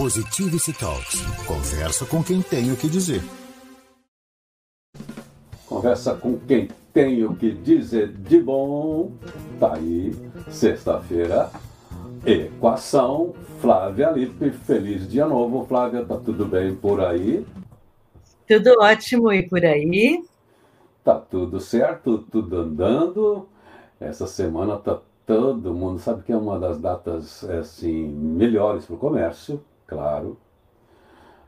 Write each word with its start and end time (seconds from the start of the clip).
Positivity 0.00 0.72
Talks. 0.72 1.20
Conversa 1.46 2.06
com 2.06 2.22
quem 2.22 2.40
tem 2.40 2.72
o 2.72 2.76
que 2.76 2.88
dizer. 2.88 3.22
Conversa 5.66 6.14
com 6.14 6.38
quem 6.38 6.70
tem 6.90 7.22
o 7.22 7.36
que 7.36 7.52
dizer 7.52 8.08
de 8.08 8.40
bom. 8.40 9.12
Tá 9.60 9.74
aí, 9.74 10.16
sexta-feira. 10.48 11.50
Equação. 12.24 13.34
Flávia 13.60 14.10
Lippe, 14.10 14.50
feliz 14.50 15.06
dia 15.06 15.26
novo. 15.26 15.66
Flávia, 15.66 16.02
tá 16.02 16.16
tudo 16.16 16.46
bem 16.46 16.74
por 16.74 17.02
aí? 17.02 17.44
Tudo 18.48 18.72
ótimo 18.80 19.30
e 19.30 19.46
por 19.46 19.62
aí? 19.66 20.24
Tá 21.04 21.16
tudo 21.16 21.60
certo, 21.60 22.16
tudo 22.32 22.56
andando. 22.56 23.46
Essa 24.00 24.26
semana 24.26 24.78
tá 24.78 24.98
todo 25.26 25.72
mundo 25.74 26.00
sabe 26.00 26.24
que 26.24 26.32
é 26.32 26.36
uma 26.36 26.58
das 26.58 26.80
datas 26.80 27.44
assim 27.44 28.08
melhores 28.08 28.84
para 28.84 28.96
o 28.96 28.98
comércio, 28.98 29.62
claro. 29.90 30.38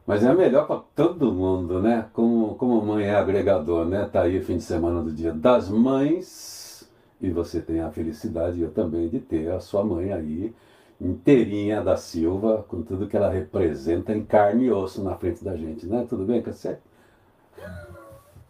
Mas 0.05 0.25
é 0.25 0.35
melhor 0.35 0.67
para 0.67 0.83
todo 0.97 1.33
mundo, 1.33 1.80
né? 1.80 2.07
Como, 2.12 2.57
como 2.57 2.83
mãe 2.83 3.05
é 3.05 3.15
agregador, 3.15 3.87
né? 3.87 4.09
Tá 4.12 4.23
aí 4.23 4.39
o 4.39 4.45
fim 4.45 4.57
de 4.57 4.65
semana 4.65 5.01
do 5.01 5.12
Dia 5.12 5.33
das 5.33 5.69
Mães 5.69 6.91
e 7.20 7.31
você 7.31 7.61
tem 7.61 7.81
a 7.81 7.91
felicidade, 7.91 8.61
eu 8.61 8.73
também, 8.73 9.09
de 9.09 9.20
ter 9.20 9.53
a 9.53 9.61
sua 9.61 9.84
mãe 9.84 10.12
aí 10.12 10.53
inteirinha 11.01 11.81
da 11.81 11.97
Silva, 11.97 12.65
com 12.69 12.83
tudo 12.83 13.07
que 13.07 13.17
ela 13.17 13.31
representa 13.31 14.12
em 14.12 14.25
carne 14.25 14.65
e 14.65 14.73
osso 14.73 15.03
na 15.03 15.15
frente 15.17 15.45
da 15.45 15.56
gente, 15.56 15.87
né? 15.87 16.05
Tudo 16.09 16.25
bem, 16.25 16.43
Cassé? 16.43 16.79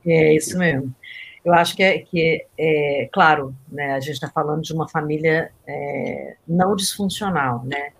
É 0.06 0.34
isso 0.34 0.58
mesmo. 0.58 0.94
Eu 1.44 1.52
acho 1.54 1.76
que 1.76 1.82
é, 1.82 1.98
que 1.98 2.46
é, 2.58 3.02
é 3.02 3.08
claro, 3.12 3.54
né, 3.68 3.94
a 3.94 4.00
gente 4.00 4.12
está 4.12 4.28
falando 4.28 4.62
de 4.62 4.72
uma 4.72 4.88
família 4.88 5.50
é, 5.66 6.36
não 6.46 6.76
disfuncional, 6.76 7.62
né? 7.64 7.92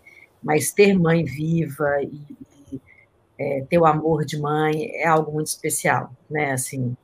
Mas 0.43 0.73
ter 0.73 0.99
mãe 0.99 1.25
viva 1.25 2.03
e, 2.03 2.21
e 2.73 2.81
é, 3.39 3.65
ter 3.69 3.79
o 3.79 3.87
amor 3.87 4.25
de 4.25 4.39
mãe 4.39 4.91
é 4.93 5.07
algo 5.07 5.33
muito 5.33 5.47
especial, 5.49 6.11
né? 6.31 6.53
Assim, 6.53 6.97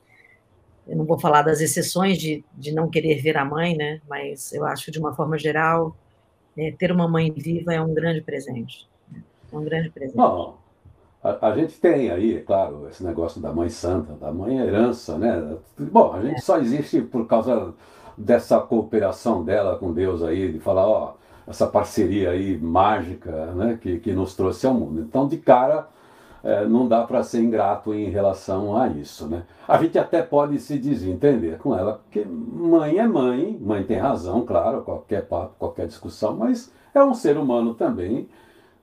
eu 0.87 0.97
não 0.97 1.05
vou 1.05 1.19
falar 1.19 1.43
das 1.43 1.61
exceções 1.61 2.17
de, 2.17 2.43
de 2.53 2.73
não 2.73 2.89
querer 2.89 3.21
ver 3.21 3.37
a 3.37 3.45
mãe, 3.45 3.75
né? 3.75 4.01
Mas 4.09 4.51
eu 4.51 4.65
acho, 4.65 4.91
de 4.91 4.99
uma 4.99 5.15
forma 5.15 5.37
geral, 5.37 5.95
é, 6.57 6.71
ter 6.71 6.91
uma 6.91 7.07
mãe 7.07 7.31
viva 7.31 7.73
é 7.73 7.81
um 7.81 7.93
grande 7.93 8.21
presente. 8.21 8.87
Né? 9.11 9.21
É 9.51 9.55
um 9.55 9.63
grande 9.63 9.89
presente. 9.89 10.17
Bom, 10.17 10.57
a, 11.23 11.49
a, 11.49 11.55
gente 11.55 11.79
tem 11.79 12.09
aí, 12.09 12.37
é 12.37 12.41
claro, 12.41 12.87
esse 12.89 13.03
negócio 13.03 13.39
da 13.39 13.53
mãe 13.53 13.69
santa, 13.69 14.13
da 14.13 14.31
mãe 14.31 14.57
herança, 14.57 15.17
né? 15.17 15.57
Bom, 15.77 16.13
a 16.13 16.21
gente 16.23 16.41
só 16.41 16.57
existe 16.57 17.01
por 17.01 17.27
causa 17.27 17.73
dessa 18.17 18.59
cooperação 18.59 19.43
dela 19.43 19.77
com 19.77 19.93
Deus 19.93 20.23
aí, 20.23 20.51
de 20.51 20.59
falar, 20.59 20.87
ó, 20.87 21.13
essa 21.49 21.65
parceria 21.65 22.29
aí 22.29 22.57
mágica, 22.57 23.31
né, 23.47 23.79
que, 23.81 23.99
que 23.99 24.13
nos 24.13 24.35
trouxe 24.35 24.67
ao 24.67 24.73
mundo. 24.73 25.01
Então, 25.01 25.27
de 25.27 25.37
cara, 25.37 25.87
é, 26.43 26.65
não 26.65 26.87
dá 26.87 27.03
para 27.03 27.23
ser 27.23 27.41
ingrato 27.41 27.93
em 27.93 28.09
relação 28.09 28.77
a 28.77 28.87
isso, 28.87 29.27
né? 29.27 29.43
A 29.67 29.81
gente 29.81 29.97
até 29.97 30.21
pode 30.21 30.59
se 30.59 30.77
desentender 30.77 31.57
com 31.57 31.75
ela, 31.75 31.93
porque 31.93 32.23
mãe 32.23 32.99
é 32.99 33.07
mãe, 33.07 33.57
mãe 33.59 33.83
tem 33.83 33.97
razão, 33.97 34.45
claro, 34.45 34.83
qualquer 34.83 35.25
papo, 35.25 35.55
qualquer 35.57 35.87
discussão, 35.87 36.37
mas 36.37 36.71
é 36.93 37.03
um 37.03 37.13
ser 37.13 37.35
humano 37.37 37.73
também 37.73 38.29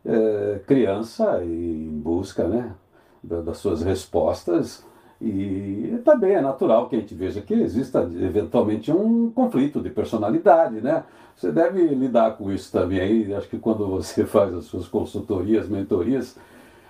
é, 0.05 0.61
criança 0.67 1.42
em 1.45 1.89
busca 1.89 2.47
né, 2.47 2.75
das 3.23 3.58
suas 3.58 3.83
respostas. 3.83 4.84
E 5.20 5.98
também 6.05 6.34
é 6.34 6.41
natural 6.41 6.89
que 6.89 6.97
a 6.97 6.98
gente 6.98 7.14
veja 7.14 7.41
que 7.41 7.55
exista 7.55 8.03
eventualmente 8.03 8.92
um 8.92 9.31
conflito 9.31 9.81
de 9.81 9.89
personalidade, 9.91 10.81
né? 10.81 11.05
Você 11.36 11.50
deve 11.50 11.86
lidar 11.89 12.36
com 12.36 12.53
isso 12.53 12.70
também. 12.73 13.34
Acho 13.34 13.48
que 13.48 13.58
quando 13.58 13.86
você 13.86 14.25
faz 14.27 14.55
as 14.55 14.64
suas 14.67 14.86
consultorias, 14.89 15.69
mentorias, 15.69 16.36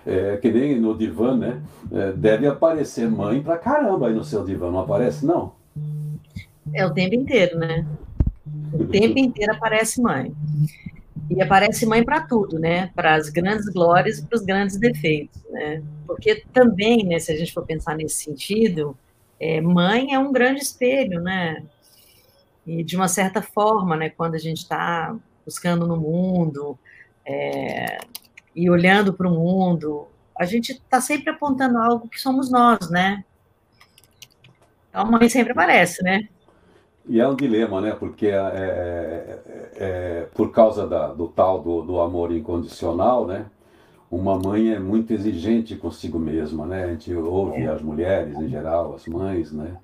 é, 0.05 0.37
que 0.37 0.51
nem 0.51 0.79
no 0.79 0.97
divã, 0.97 1.35
né? 1.35 1.61
É, 1.91 2.11
deve 2.11 2.47
aparecer 2.47 3.09
mãe 3.09 3.41
pra 3.41 3.57
caramba 3.57 4.07
aí 4.07 4.13
no 4.13 4.23
seu 4.23 4.43
divã, 4.43 4.71
não 4.71 4.79
aparece, 4.79 5.25
não? 5.25 5.53
É 6.73 6.85
o 6.85 6.93
tempo 6.93 7.15
inteiro, 7.15 7.57
né? 7.57 7.85
O 8.73 8.85
tempo 8.85 9.17
inteiro 9.19 9.53
aparece 9.53 10.01
mãe. 10.01 10.33
E 11.29 11.41
aparece 11.41 11.85
mãe 11.85 12.03
para 12.03 12.21
tudo, 12.21 12.57
né? 12.57 12.91
Para 12.95 13.15
as 13.15 13.29
grandes 13.29 13.67
glórias 13.67 14.19
e 14.19 14.25
para 14.25 14.37
os 14.37 14.45
grandes 14.45 14.77
defeitos, 14.77 15.41
né? 15.49 15.83
Porque 16.05 16.43
também, 16.53 17.05
né, 17.05 17.19
se 17.19 17.31
a 17.31 17.35
gente 17.35 17.53
for 17.53 17.65
pensar 17.65 17.95
nesse 17.95 18.23
sentido, 18.23 18.97
é, 19.39 19.59
mãe 19.59 20.13
é 20.13 20.19
um 20.19 20.31
grande 20.31 20.61
espelho, 20.61 21.21
né? 21.21 21.63
E 22.65 22.83
de 22.83 22.95
uma 22.95 23.07
certa 23.07 23.41
forma, 23.41 23.95
né, 23.95 24.09
quando 24.09 24.35
a 24.35 24.39
gente 24.39 24.59
está 24.59 25.15
buscando 25.45 25.85
no 25.87 25.97
mundo 25.97 26.77
é, 27.25 27.99
e 28.55 28.69
olhando 28.69 29.13
para 29.13 29.27
o 29.27 29.31
mundo, 29.31 30.07
a 30.37 30.45
gente 30.45 30.73
está 30.73 31.01
sempre 31.01 31.29
apontando 31.29 31.77
algo 31.77 32.07
que 32.07 32.19
somos 32.19 32.49
nós, 32.49 32.89
né? 32.89 33.23
Então, 34.89 35.01
a 35.01 35.05
mãe 35.05 35.29
sempre 35.29 35.51
aparece, 35.51 36.01
né? 36.03 36.27
E 37.07 37.21
é 37.21 37.27
um 37.27 37.35
dilema, 37.35 37.79
né? 37.79 37.95
Porque 37.97 38.27
é, 38.27 38.35
é, 38.35 38.35
é, 38.35 39.71
é 39.77 40.27
por 40.33 40.51
causa 40.51 40.85
da, 40.85 41.07
do 41.07 41.27
tal 41.27 41.61
do, 41.61 41.81
do, 41.81 42.01
amor 42.01 42.33
incondicional, 42.33 43.25
né? 43.25 43.45
Uma 44.11 44.37
mãe 44.37 44.73
é 44.73 44.79
muito 44.79 45.13
exigente 45.13 45.75
consigo 45.75 46.19
mesma, 46.19 46.65
né? 46.65 46.83
A 46.83 46.87
gente 46.87 47.13
ouve 47.13 47.65
as 47.65 47.81
mulheres 47.81 48.35
em 48.35 48.49
geral, 48.49 48.93
as 48.93 49.05
mães, 49.07 49.51
né? 49.51 49.77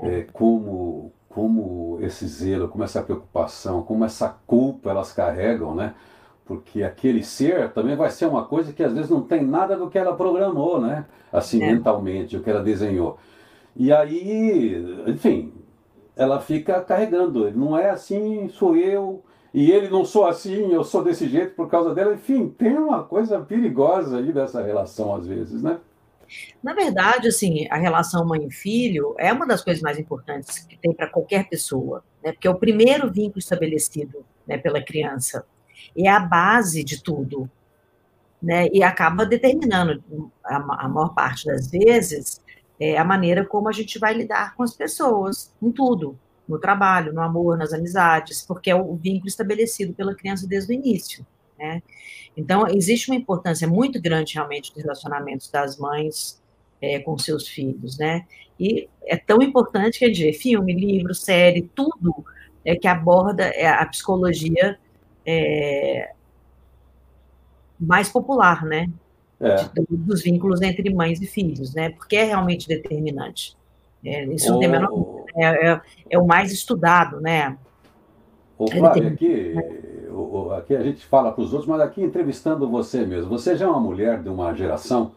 É, 0.00 0.26
como, 0.32 1.12
como 1.28 1.98
esse 2.00 2.26
zelo, 2.26 2.68
como 2.68 2.82
essa 2.82 3.02
preocupação, 3.02 3.82
como 3.82 4.04
essa 4.04 4.36
culpa 4.46 4.90
elas 4.90 5.12
carregam, 5.12 5.74
né? 5.74 5.94
Porque 6.46 6.82
aquele 6.82 7.22
ser 7.22 7.72
também 7.72 7.96
vai 7.96 8.10
ser 8.10 8.26
uma 8.26 8.44
coisa 8.44 8.72
que 8.72 8.82
às 8.82 8.92
vezes 8.92 9.10
não 9.10 9.22
tem 9.22 9.44
nada 9.44 9.76
do 9.76 9.88
que 9.88 9.98
ela 9.98 10.16
programou, 10.16 10.80
né? 10.80 11.04
Assim, 11.32 11.62
é. 11.62 11.72
mentalmente, 11.72 12.36
o 12.36 12.42
que 12.42 12.50
ela 12.50 12.62
desenhou. 12.62 13.18
E 13.76 13.92
aí, 13.92 15.04
enfim, 15.06 15.52
ela 16.16 16.40
fica 16.40 16.80
carregando. 16.80 17.50
Não 17.52 17.76
é 17.76 17.90
assim, 17.90 18.48
sou 18.48 18.76
eu, 18.76 19.22
e 19.52 19.70
ele 19.70 19.88
não 19.88 20.04
sou 20.04 20.26
assim, 20.26 20.72
eu 20.72 20.82
sou 20.82 21.02
desse 21.02 21.28
jeito 21.28 21.54
por 21.54 21.68
causa 21.68 21.94
dela. 21.94 22.14
Enfim, 22.14 22.48
tem 22.48 22.76
uma 22.76 23.04
coisa 23.04 23.40
perigosa 23.40 24.18
aí 24.18 24.32
dessa 24.32 24.62
relação 24.62 25.14
às 25.14 25.26
vezes, 25.26 25.62
né? 25.62 25.78
Na 26.62 26.74
verdade, 26.74 27.28
assim, 27.28 27.68
a 27.70 27.76
relação 27.76 28.26
mãe-filho 28.26 29.14
é 29.18 29.32
uma 29.32 29.46
das 29.46 29.62
coisas 29.62 29.82
mais 29.82 29.98
importantes 29.98 30.58
que 30.60 30.76
tem 30.76 30.92
para 30.92 31.08
qualquer 31.08 31.48
pessoa, 31.48 32.02
né? 32.22 32.32
Porque 32.32 32.48
é 32.48 32.50
o 32.50 32.58
primeiro 32.58 33.12
vínculo 33.12 33.38
estabelecido 33.38 34.24
né, 34.46 34.58
pela 34.58 34.82
criança. 34.82 35.46
É 35.96 36.08
a 36.08 36.18
base 36.18 36.82
de 36.82 37.02
tudo. 37.02 37.48
Né? 38.42 38.68
E 38.72 38.82
acaba 38.82 39.24
determinando, 39.24 40.02
a, 40.44 40.56
a 40.84 40.88
maior 40.88 41.14
parte 41.14 41.46
das 41.46 41.70
vezes, 41.70 42.42
é, 42.78 42.96
a 42.98 43.04
maneira 43.04 43.44
como 43.44 43.68
a 43.68 43.72
gente 43.72 43.98
vai 43.98 44.14
lidar 44.14 44.54
com 44.54 44.62
as 44.62 44.74
pessoas, 44.74 45.52
em 45.62 45.70
tudo, 45.70 46.18
no 46.48 46.58
trabalho, 46.58 47.12
no 47.12 47.20
amor, 47.20 47.56
nas 47.56 47.72
amizades, 47.72 48.42
porque 48.42 48.70
é 48.70 48.74
o 48.74 48.94
vínculo 48.96 49.28
estabelecido 49.28 49.94
pela 49.94 50.14
criança 50.14 50.46
desde 50.46 50.72
o 50.72 50.74
início, 50.74 51.26
né? 51.58 51.82
Então, 52.36 52.66
existe 52.66 53.10
uma 53.10 53.16
importância 53.16 53.66
muito 53.66 54.00
grande, 54.00 54.34
realmente, 54.34 54.72
dos 54.74 54.82
relacionamentos 54.82 55.48
das 55.48 55.78
mães 55.78 56.42
é, 56.82 56.98
com 56.98 57.16
seus 57.16 57.48
filhos, 57.48 57.96
né? 57.96 58.26
E 58.58 58.88
é 59.04 59.16
tão 59.16 59.40
importante 59.40 59.98
que 59.98 60.04
a 60.04 60.08
gente 60.08 60.22
vê 60.22 60.32
filme, 60.32 60.74
livro, 60.74 61.14
série, 61.14 61.62
tudo 61.74 62.24
é, 62.64 62.76
que 62.76 62.88
aborda 62.88 63.44
é, 63.44 63.66
a 63.66 63.86
psicologia 63.86 64.78
é, 65.24 66.12
mais 67.78 68.08
popular, 68.08 68.64
né? 68.64 68.88
É. 69.40 69.56
de, 69.56 69.96
dos 69.96 70.22
vínculos 70.22 70.62
entre 70.62 70.92
mães 70.92 71.20
e 71.20 71.26
filhos, 71.26 71.74
né? 71.74 71.90
Porque 71.90 72.16
é 72.16 72.24
realmente 72.24 72.68
determinante. 72.68 73.56
É, 74.04 74.24
isso 74.26 74.50
não 74.50 74.58
tem 74.58 74.68
menor, 74.68 75.24
é, 75.34 75.70
é, 75.70 75.80
é, 76.10 76.18
o 76.18 76.26
mais 76.26 76.52
estudado, 76.52 77.20
né? 77.20 77.56
Ô, 78.58 78.70
Flávia, 78.70 79.08
aqui, 79.08 79.54
aqui 80.56 80.76
a 80.76 80.82
gente 80.82 81.04
fala 81.06 81.32
para 81.32 81.42
os 81.42 81.52
outros, 81.52 81.68
mas 81.68 81.80
aqui 81.80 82.02
entrevistando 82.02 82.68
você 82.68 83.06
mesmo. 83.06 83.30
Você 83.30 83.56
já 83.56 83.64
é 83.64 83.68
uma 83.68 83.80
mulher 83.80 84.22
de 84.22 84.28
uma 84.28 84.52
geração 84.52 85.12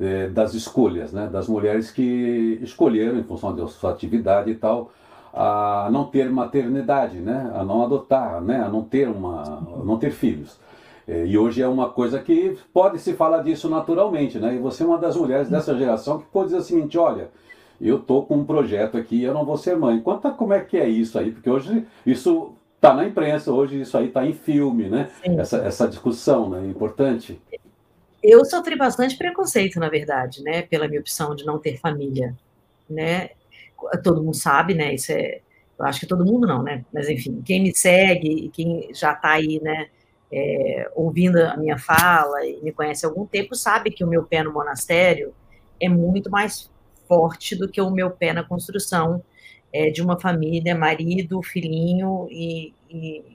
é, 0.00 0.28
das 0.28 0.54
escolhas, 0.54 1.12
né? 1.12 1.28
Das 1.30 1.46
mulheres 1.46 1.90
que 1.90 2.58
escolheram, 2.62 3.18
em 3.18 3.22
função 3.22 3.54
da 3.54 3.66
sua 3.68 3.90
atividade 3.92 4.50
e 4.50 4.54
tal, 4.54 4.90
a 5.32 5.88
não 5.92 6.04
ter 6.04 6.30
maternidade, 6.30 7.18
né? 7.18 7.52
A 7.54 7.62
não 7.64 7.82
adotar, 7.82 8.40
né? 8.40 8.62
A 8.62 8.68
não 8.68 8.82
ter 8.82 9.08
uma, 9.08 9.42
a 9.42 9.84
não 9.84 9.98
ter 9.98 10.10
filhos. 10.10 10.58
É, 11.06 11.26
e 11.26 11.36
hoje 11.36 11.60
é 11.60 11.66
uma 11.66 11.90
coisa 11.90 12.20
que 12.20 12.56
pode 12.72 12.98
se 12.98 13.14
falar 13.14 13.42
disso 13.42 13.68
naturalmente, 13.68 14.38
né? 14.38 14.54
E 14.54 14.58
você 14.58 14.82
é 14.82 14.86
uma 14.86 14.98
das 14.98 15.16
mulheres 15.16 15.48
dessa 15.48 15.76
geração 15.76 16.18
que 16.18 16.26
pode 16.26 16.46
dizer 16.46 16.58
o 16.58 16.62
seguinte: 16.62 16.98
olha, 16.98 17.30
eu 17.80 17.98
tô 17.98 18.22
com 18.22 18.36
um 18.36 18.44
projeto 18.44 18.96
aqui, 18.96 19.22
eu 19.22 19.34
não 19.34 19.44
vou 19.44 19.56
ser 19.56 19.76
mãe. 19.76 20.00
Conta 20.00 20.30
como 20.30 20.52
é 20.52 20.60
que 20.60 20.76
é 20.76 20.88
isso 20.88 21.18
aí, 21.18 21.32
porque 21.32 21.50
hoje 21.50 21.86
isso 22.06 22.54
está 22.76 22.94
na 22.94 23.04
imprensa, 23.04 23.52
hoje 23.52 23.80
isso 23.80 23.96
aí 23.96 24.08
está 24.08 24.24
em 24.24 24.32
filme, 24.32 24.88
né? 24.88 25.10
Essa, 25.22 25.58
essa 25.58 25.88
discussão, 25.88 26.48
né? 26.48 26.60
É 26.64 26.66
importante. 26.66 27.40
Eu 28.22 28.44
sofri 28.44 28.76
bastante 28.76 29.16
preconceito, 29.16 29.80
na 29.80 29.88
verdade, 29.88 30.42
né? 30.42 30.62
Pela 30.62 30.86
minha 30.86 31.00
opção 31.00 31.34
de 31.34 31.44
não 31.44 31.58
ter 31.58 31.78
família, 31.78 32.36
né? 32.88 33.30
Todo 34.04 34.22
mundo 34.22 34.36
sabe, 34.36 34.74
né? 34.74 34.94
Isso 34.94 35.10
é, 35.10 35.40
eu 35.76 35.84
acho 35.84 35.98
que 35.98 36.06
todo 36.06 36.24
mundo 36.24 36.46
não, 36.46 36.62
né? 36.62 36.84
Mas 36.92 37.08
enfim, 37.08 37.42
quem 37.44 37.60
me 37.60 37.74
segue, 37.74 38.48
quem 38.52 38.88
já 38.94 39.12
está 39.12 39.30
aí, 39.30 39.60
né? 39.60 39.88
É, 40.32 40.90
ouvindo 40.94 41.36
a 41.36 41.56
minha 41.56 41.78
fala 41.78 42.44
e 42.44 42.60
me 42.62 42.72
conhece 42.72 43.04
há 43.04 43.08
algum 43.08 43.26
tempo, 43.26 43.54
sabe 43.54 43.90
que 43.90 44.02
o 44.02 44.06
meu 44.06 44.24
pé 44.24 44.42
no 44.42 44.52
monastério 44.52 45.34
é 45.80 45.88
muito 45.88 46.30
mais 46.30 46.70
forte 47.06 47.54
do 47.54 47.68
que 47.68 47.80
o 47.80 47.90
meu 47.90 48.10
pé 48.10 48.32
na 48.32 48.42
construção 48.42 49.22
é, 49.72 49.90
de 49.90 50.00
uma 50.00 50.18
família, 50.18 50.74
marido, 50.74 51.42
filhinho 51.42 52.26
e, 52.30 52.72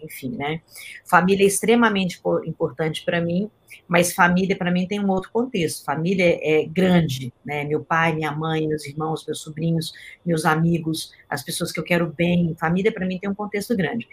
enfim, 0.04 0.36
né? 0.36 0.62
Família 1.06 1.44
é 1.44 1.48
extremamente 1.48 2.21
importante 2.45 3.04
para 3.04 3.21
mim, 3.21 3.50
mas 3.88 4.13
família 4.13 4.56
para 4.56 4.71
mim 4.71 4.88
tem 4.88 5.00
um 5.00 5.09
outro 5.09 5.31
contexto. 5.31 5.83
Família 5.83 6.39
é 6.42 6.65
grande, 6.65 7.33
né? 7.45 7.63
Meu 7.63 7.83
pai, 7.83 8.13
minha 8.13 8.31
mãe, 8.31 8.68
meus 8.68 8.86
irmãos, 8.86 9.25
meus 9.25 9.42
sobrinhos, 9.42 9.94
meus 10.25 10.45
amigos, 10.45 11.12
as 11.30 11.44
pessoas 11.44 11.71
que 11.71 11.80
eu 11.80 11.83
quero 11.83 12.13
bem. 12.13 12.56
Família 12.59 12.92
para 12.92 13.06
mim 13.06 13.19
tem 13.19 13.30
um 13.30 13.36
contexto 13.36 13.75
grande. 13.75 14.07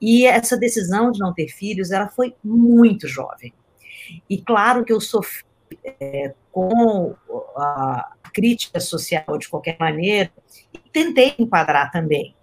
E 0.00 0.26
essa 0.26 0.56
decisão 0.56 1.10
de 1.10 1.18
não 1.18 1.32
ter 1.32 1.48
filhos, 1.48 1.90
ela 1.90 2.08
foi 2.08 2.34
muito 2.42 3.06
jovem. 3.08 3.52
E 4.28 4.40
claro 4.40 4.84
que 4.84 4.92
eu 4.92 5.00
sofri 5.00 5.44
é, 6.00 6.34
com 6.50 7.14
a 7.56 8.12
crítica 8.32 8.80
social 8.80 9.38
de 9.38 9.48
qualquer 9.48 9.76
maneira, 9.78 10.30
e 10.72 10.78
tentei 10.90 11.34
enquadrar 11.38 11.90
também, 11.90 12.34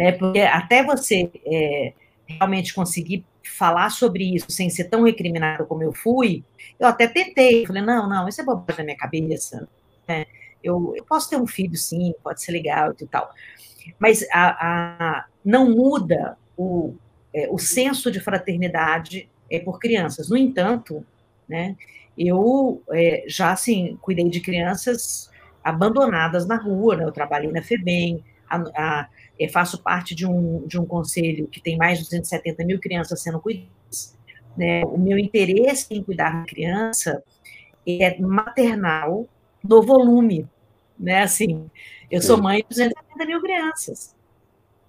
né? 0.00 0.12
Porque 0.12 0.40
até 0.40 0.82
você 0.82 1.30
é, 1.44 1.92
realmente 2.26 2.72
conseguir 2.72 3.22
falar 3.44 3.90
sobre 3.90 4.34
isso 4.34 4.50
sem 4.50 4.70
ser 4.70 4.84
tão 4.84 5.02
recriminado 5.02 5.66
como 5.66 5.82
eu 5.82 5.92
fui, 5.92 6.42
eu 6.78 6.88
até 6.88 7.06
tentei, 7.06 7.66
falei, 7.66 7.82
não, 7.82 8.08
não, 8.08 8.26
isso 8.26 8.40
é 8.40 8.44
bobagem 8.44 8.78
da 8.78 8.84
minha 8.84 8.96
cabeça, 8.96 9.68
né? 10.08 10.24
eu, 10.64 10.94
eu, 10.96 11.04
posso 11.04 11.28
ter 11.28 11.36
um 11.36 11.46
filho, 11.46 11.76
sim, 11.76 12.14
pode 12.24 12.42
ser 12.42 12.52
legal 12.52 12.94
e 12.98 13.06
tal, 13.06 13.30
mas 13.98 14.26
a, 14.32 15.18
a 15.18 15.26
não 15.44 15.68
muda 15.70 16.38
o, 16.56 16.94
é, 17.34 17.50
o 17.50 17.58
senso 17.58 18.10
de 18.10 18.20
fraternidade 18.20 19.28
é, 19.50 19.58
por 19.58 19.78
crianças. 19.78 20.30
No 20.30 20.36
entanto, 20.36 21.04
né, 21.46 21.76
eu 22.16 22.82
é, 22.90 23.24
já, 23.28 23.52
assim, 23.52 23.98
cuidei 24.00 24.30
de 24.30 24.40
crianças 24.40 25.30
abandonadas 25.62 26.46
na 26.46 26.56
rua, 26.56 26.96
né, 26.96 27.04
eu 27.04 27.12
trabalhei 27.12 27.52
na 27.52 27.62
FEBEM, 27.62 28.24
a, 28.50 28.56
a, 28.56 29.08
eu 29.38 29.48
faço 29.48 29.82
parte 29.82 30.14
de 30.14 30.26
um, 30.26 30.66
de 30.66 30.78
um 30.78 30.84
conselho 30.84 31.46
que 31.46 31.60
tem 31.60 31.76
mais 31.76 31.98
de 31.98 32.04
270 32.04 32.64
mil 32.64 32.80
crianças 32.80 33.22
sendo 33.22 33.40
cuidadas. 33.40 34.18
Né? 34.56 34.84
O 34.84 34.98
meu 34.98 35.16
interesse 35.16 35.86
em 35.94 36.02
cuidar 36.02 36.40
da 36.40 36.44
criança 36.44 37.22
é 37.86 38.18
maternal 38.20 39.28
no 39.62 39.82
volume. 39.82 40.46
Né? 40.98 41.22
Assim, 41.22 41.70
eu 42.10 42.20
Sim. 42.20 42.26
sou 42.26 42.42
mãe 42.42 42.58
de 42.58 42.68
270 42.68 43.26
mil 43.26 43.40
crianças. 43.40 44.14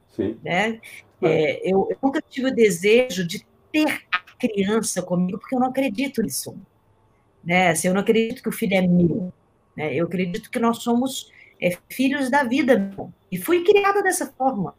Sim. 0.10 0.38
Né? 0.44 0.81
É, 1.22 1.62
eu, 1.64 1.88
eu, 1.90 1.98
nunca 2.02 2.22
tive 2.22 2.48
o 2.48 2.56
desejo 2.56 3.25
de 3.25 3.46
ter 3.72 4.02
a 4.12 4.19
criança 4.38 5.02
comigo, 5.04 5.38
porque 5.38 5.56
eu 5.56 5.60
não 5.60 5.68
acredito 5.68 6.22
nisso. 6.22 6.57
Né? 7.44 7.69
Assim, 7.69 7.88
eu 7.88 7.94
não 7.94 8.02
acredito 8.02 8.42
que 8.42 8.50
o 8.50 8.52
filho 8.52 8.74
é 8.74 8.81
meu. 8.81 9.31
Né? 9.78 9.94
Eu 9.96 10.06
acredito 10.06 10.50
que 10.50 10.60
nós 10.60 10.80
somos 10.80 11.31
é, 11.62 11.78
filhos 11.90 12.30
da 12.30 12.44
vida. 12.44 12.92
E 13.31 13.38
fui 13.38 13.63
criada 13.63 14.02
dessa 14.02 14.28
forma. 14.38 14.74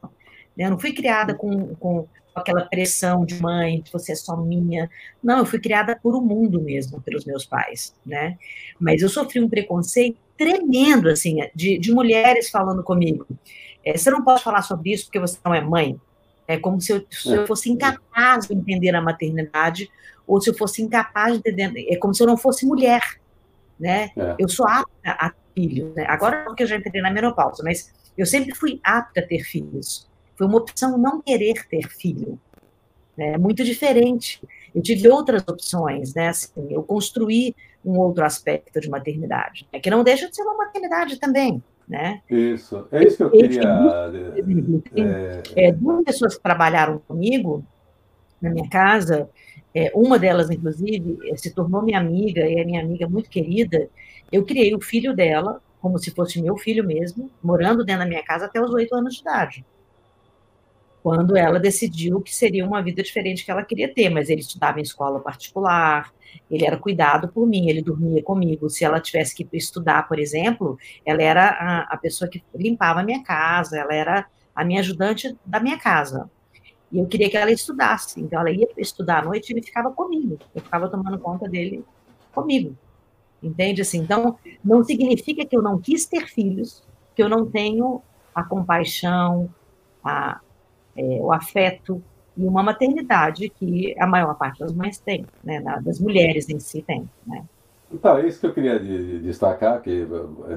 Né? 0.56 0.66
Eu 0.66 0.70
não 0.70 0.78
fui 0.78 0.92
criada 0.92 1.34
com, 1.34 1.74
com 1.76 2.06
aquela 2.34 2.62
pressão 2.62 3.24
de 3.24 3.40
mãe, 3.40 3.80
de 3.80 3.92
você 3.92 4.12
é 4.12 4.14
só 4.14 4.36
minha. 4.36 4.90
Não, 5.22 5.38
eu 5.38 5.46
fui 5.46 5.60
criada 5.60 5.98
por 6.02 6.14
o 6.14 6.18
um 6.18 6.22
mundo 6.22 6.60
mesmo, 6.60 7.00
pelos 7.00 7.24
meus 7.24 7.44
pais, 7.44 7.94
né? 8.04 8.36
Mas 8.80 9.02
eu 9.02 9.08
sofri 9.08 9.40
um 9.40 9.48
preconceito 9.48 10.18
tremendo, 10.36 11.08
assim, 11.08 11.38
de, 11.54 11.78
de 11.78 11.92
mulheres 11.92 12.50
falando 12.50 12.82
comigo. 12.82 13.26
É, 13.84 13.96
você 13.96 14.10
não 14.10 14.24
pode 14.24 14.42
falar 14.42 14.62
sobre 14.62 14.92
isso 14.92 15.04
porque 15.04 15.20
você 15.20 15.38
não 15.44 15.54
é 15.54 15.60
mãe. 15.60 16.00
É 16.48 16.58
como 16.58 16.80
se 16.80 16.92
eu, 16.92 17.06
se 17.10 17.32
eu 17.32 17.46
fosse 17.46 17.70
incapaz 17.70 18.48
de 18.48 18.54
entender 18.54 18.94
a 18.94 19.00
maternidade, 19.00 19.88
ou 20.26 20.40
se 20.40 20.50
eu 20.50 20.54
fosse 20.54 20.82
incapaz 20.82 21.34
de 21.34 21.38
entender. 21.38 21.86
É 21.88 21.96
como 21.96 22.14
se 22.14 22.22
eu 22.22 22.26
não 22.26 22.36
fosse 22.36 22.66
mulher, 22.66 23.02
né? 23.78 24.10
É. 24.16 24.36
Eu 24.38 24.48
sou 24.48 24.66
apta 24.66 24.90
a 25.04 25.32
filhos. 25.54 25.94
Né? 25.94 26.04
Agora 26.08 26.44
não 26.44 26.54
que 26.54 26.62
eu 26.62 26.66
já 26.66 26.76
entrei 26.76 27.02
na 27.02 27.10
menopausa, 27.10 27.62
mas 27.62 27.92
eu 28.16 28.26
sempre 28.26 28.54
fui 28.54 28.80
apta 28.82 29.20
a 29.20 29.26
ter 29.26 29.44
filhos. 29.44 30.08
Foi 30.36 30.46
uma 30.46 30.58
opção 30.58 30.98
não 30.98 31.20
querer 31.20 31.66
ter 31.68 31.88
filho. 31.88 32.38
É 33.16 33.36
muito 33.36 33.62
diferente. 33.64 34.40
Eu 34.74 34.82
tive 34.82 35.08
outras 35.08 35.46
opções, 35.46 36.14
né? 36.14 36.28
Assim, 36.28 36.66
eu 36.70 36.82
construí 36.82 37.54
um 37.84 37.98
outro 37.98 38.24
aspecto 38.24 38.80
de 38.80 38.88
maternidade, 38.88 39.66
né? 39.72 39.80
que 39.80 39.90
não 39.90 40.04
deixa 40.04 40.28
de 40.28 40.36
ser 40.36 40.42
uma 40.42 40.56
maternidade 40.56 41.18
também, 41.18 41.62
né? 41.86 42.22
Isso, 42.30 42.86
é 42.92 43.04
isso 43.04 43.16
que 43.16 43.22
eu 43.24 43.30
queria... 43.30 44.12
É, 44.94 45.68
é... 45.68 45.72
duas 45.72 46.04
pessoas 46.04 46.36
que 46.36 46.42
trabalharam 46.42 46.98
comigo 46.98 47.64
na 48.40 48.50
minha 48.50 48.68
casa, 48.68 49.28
é, 49.74 49.90
uma 49.94 50.18
delas, 50.18 50.50
inclusive, 50.50 51.18
se 51.36 51.54
tornou 51.54 51.82
minha 51.82 51.98
amiga, 51.98 52.42
e 52.42 52.60
é 52.60 52.64
minha 52.64 52.82
amiga 52.82 53.08
muito 53.08 53.30
querida, 53.30 53.88
eu 54.32 54.44
criei 54.44 54.74
o 54.74 54.80
filho 54.80 55.14
dela, 55.14 55.62
como 55.80 55.98
se 55.98 56.10
fosse 56.10 56.40
meu 56.40 56.56
filho 56.56 56.84
mesmo, 56.84 57.30
morando 57.42 57.84
dentro 57.84 58.02
da 58.02 58.08
minha 58.08 58.24
casa 58.24 58.46
até 58.46 58.60
os 58.60 58.72
oito 58.72 58.94
anos 58.94 59.14
de 59.14 59.20
idade. 59.20 59.64
Quando 61.02 61.36
ela 61.36 61.58
decidiu 61.58 62.20
que 62.20 62.34
seria 62.34 62.64
uma 62.64 62.80
vida 62.80 63.02
diferente 63.02 63.44
que 63.44 63.50
ela 63.50 63.64
queria 63.64 63.92
ter, 63.92 64.08
mas 64.08 64.30
ele 64.30 64.40
estudava 64.40 64.78
em 64.78 64.82
escola 64.82 65.18
particular, 65.18 66.12
ele 66.48 66.64
era 66.64 66.76
cuidado 66.76 67.28
por 67.28 67.46
mim, 67.46 67.68
ele 67.68 67.82
dormia 67.82 68.22
comigo. 68.22 68.70
Se 68.70 68.84
ela 68.84 69.00
tivesse 69.00 69.34
que 69.34 69.46
estudar, 69.52 70.06
por 70.06 70.20
exemplo, 70.20 70.78
ela 71.04 71.20
era 71.20 71.48
a, 71.48 71.94
a 71.94 71.96
pessoa 71.96 72.30
que 72.30 72.42
limpava 72.54 73.00
a 73.00 73.02
minha 73.02 73.22
casa, 73.24 73.76
ela 73.76 73.92
era 73.92 74.26
a 74.54 74.64
minha 74.64 74.78
ajudante 74.78 75.36
da 75.44 75.58
minha 75.58 75.76
casa. 75.76 76.30
E 76.92 76.98
eu 76.98 77.06
queria 77.06 77.28
que 77.28 77.36
ela 77.36 77.50
estudasse. 77.50 78.20
Então, 78.20 78.38
ela 78.38 78.50
ia 78.50 78.68
estudar 78.76 79.22
à 79.22 79.24
noite 79.24 79.50
e 79.50 79.54
ele 79.54 79.62
ficava 79.62 79.90
comigo. 79.90 80.38
Eu 80.54 80.60
ficava 80.60 80.88
tomando 80.88 81.18
conta 81.18 81.48
dele 81.48 81.84
comigo. 82.32 82.76
Entende? 83.42 83.82
Assim, 83.82 83.98
então, 83.98 84.36
não 84.64 84.84
significa 84.84 85.44
que 85.44 85.56
eu 85.56 85.62
não 85.62 85.78
quis 85.78 86.06
ter 86.06 86.26
filhos, 86.26 86.82
que 87.14 87.22
eu 87.22 87.28
não 87.28 87.44
tenho 87.44 88.00
a 88.34 88.42
compaixão, 88.42 89.48
a, 90.02 90.40
é, 90.96 91.18
o 91.20 91.32
afeto 91.32 92.02
e 92.36 92.44
uma 92.44 92.62
maternidade 92.62 93.48
que 93.48 93.94
a 93.98 94.06
maior 94.06 94.34
parte 94.34 94.60
das 94.60 94.72
mães 94.72 94.98
tem, 94.98 95.26
né, 95.44 95.60
das 95.82 95.98
mulheres 95.98 96.48
em 96.48 96.58
si 96.58 96.82
tem, 96.82 97.08
né? 97.26 97.44
Então, 97.92 98.16
é 98.16 98.26
isso 98.26 98.40
que 98.40 98.46
eu 98.46 98.54
queria 98.54 98.78
destacar, 98.78 99.82
que 99.82 100.06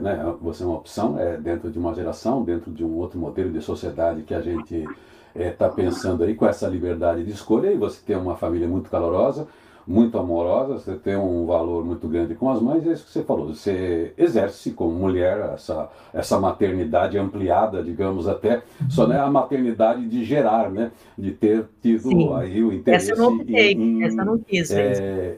né, 0.01 0.35
você 0.41 0.63
é 0.63 0.65
uma 0.65 0.77
opção, 0.77 1.19
é 1.19 1.35
dentro 1.35 1.69
de 1.69 1.77
uma 1.77 1.93
geração, 1.93 2.41
dentro 2.41 2.71
de 2.71 2.81
um 2.81 2.95
outro 2.95 3.19
modelo 3.19 3.51
de 3.51 3.61
sociedade 3.61 4.23
que 4.23 4.33
a 4.33 4.39
gente 4.39 4.77
está 4.77 4.87
é, 5.35 5.51
tá 5.51 5.67
pensando 5.67 6.23
aí 6.23 6.33
com 6.33 6.47
essa 6.47 6.65
liberdade 6.65 7.25
de 7.25 7.31
escolha, 7.31 7.69
e 7.69 7.77
você 7.77 7.99
tem 8.05 8.15
uma 8.15 8.37
família 8.37 8.69
muito 8.69 8.89
calorosa, 8.89 9.49
muito 9.87 10.17
amorosa, 10.17 10.79
você 10.79 10.95
tem 10.95 11.15
um 11.15 11.45
valor 11.45 11.85
muito 11.85 12.07
grande 12.07 12.33
com 12.33 12.49
as 12.49 12.61
mães, 12.61 12.85
é 12.87 12.91
isso 12.91 13.05
que 13.05 13.11
você 13.11 13.23
falou. 13.23 13.53
Você 13.53 14.13
exerce 14.17 14.71
como 14.71 14.91
mulher 14.91 15.51
essa, 15.53 15.89
essa 16.13 16.39
maternidade 16.39 17.17
ampliada, 17.17 17.83
digamos 17.83 18.27
até, 18.27 18.63
só 18.89 19.05
não 19.05 19.15
é 19.15 19.19
a 19.19 19.29
maternidade 19.29 20.07
de 20.07 20.23
gerar, 20.23 20.71
né? 20.71 20.91
De 21.17 21.31
ter 21.31 21.65
tido 21.81 22.09
Sim. 22.09 22.33
aí 22.33 22.63
o 22.63 22.73
interesse 22.73 23.11
essa 23.11 23.21
não 23.21 23.39
em, 23.41 24.03
essa 24.03 24.25
não 24.25 24.39
quis, 24.39 24.71
é, 24.71 25.37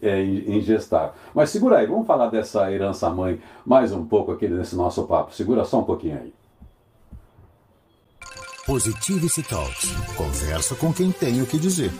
é, 0.00 0.22
em, 0.22 0.56
em 0.56 0.60
gestar. 0.60 1.16
Mas 1.34 1.50
segura 1.50 1.78
aí, 1.78 1.86
vamos 1.86 2.06
falar 2.06 2.28
dessa 2.28 2.70
herança 2.72 3.10
mãe 3.10 3.40
mais 3.66 3.92
um 3.92 4.04
pouco 4.04 4.30
aqui 4.30 4.46
nesse 4.46 4.76
nosso 4.76 5.04
papo. 5.04 5.34
Segura 5.34 5.64
só 5.64 5.80
um 5.80 5.84
pouquinho 5.84 6.18
aí. 6.22 6.32
Positivity 8.64 9.42
Talks. 9.44 9.90
Conversa 10.14 10.74
com 10.74 10.92
quem 10.92 11.10
tem 11.10 11.40
o 11.40 11.46
que 11.46 11.58
dizer. 11.58 11.90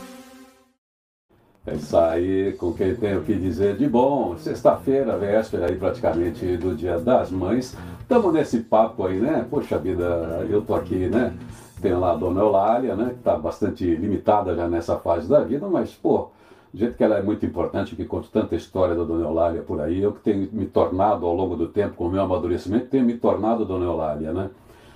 É 1.68 1.74
isso 1.74 1.98
aí, 1.98 2.52
com 2.54 2.72
quem 2.72 2.94
tem 2.94 3.14
o 3.14 3.20
que 3.20 3.34
dizer 3.34 3.76
de 3.76 3.86
bom. 3.86 4.34
Sexta-feira, 4.38 5.18
véspera 5.18 5.66
aí 5.66 5.76
praticamente 5.76 6.56
do 6.56 6.74
Dia 6.74 6.98
das 6.98 7.30
Mães. 7.30 7.76
Estamos 8.00 8.32
nesse 8.32 8.60
papo 8.60 9.04
aí, 9.04 9.20
né? 9.20 9.46
Poxa 9.50 9.76
vida, 9.76 10.46
eu 10.48 10.62
tô 10.62 10.74
aqui, 10.74 11.08
né? 11.08 11.34
Tem 11.82 11.92
lá 11.92 12.12
a 12.12 12.16
Dona 12.16 12.40
Eulália, 12.40 12.96
né? 12.96 13.10
Que 13.10 13.16
está 13.16 13.36
bastante 13.36 13.84
limitada 13.84 14.56
já 14.56 14.66
nessa 14.66 14.96
fase 14.96 15.28
da 15.28 15.40
vida, 15.40 15.66
mas, 15.66 15.92
pô, 15.92 16.30
do 16.72 16.78
jeito 16.78 16.96
que 16.96 17.04
ela 17.04 17.18
é 17.18 17.22
muito 17.22 17.44
importante, 17.44 17.94
que 17.94 18.06
conta 18.06 18.28
tanta 18.32 18.56
história 18.56 18.94
da 18.94 19.04
Dona 19.04 19.26
Eulália 19.26 19.60
por 19.60 19.78
aí, 19.82 20.00
eu 20.00 20.12
que 20.12 20.20
tenho 20.20 20.48
me 20.50 20.64
tornado 20.64 21.26
ao 21.26 21.34
longo 21.34 21.54
do 21.54 21.68
tempo, 21.68 21.96
com 21.96 22.06
o 22.06 22.10
meu 22.10 22.22
amadurecimento, 22.22 22.86
tenho 22.86 23.04
me 23.04 23.18
tornado 23.18 23.66
Dona 23.66 23.84
Eulália, 23.84 24.32
né? 24.32 24.48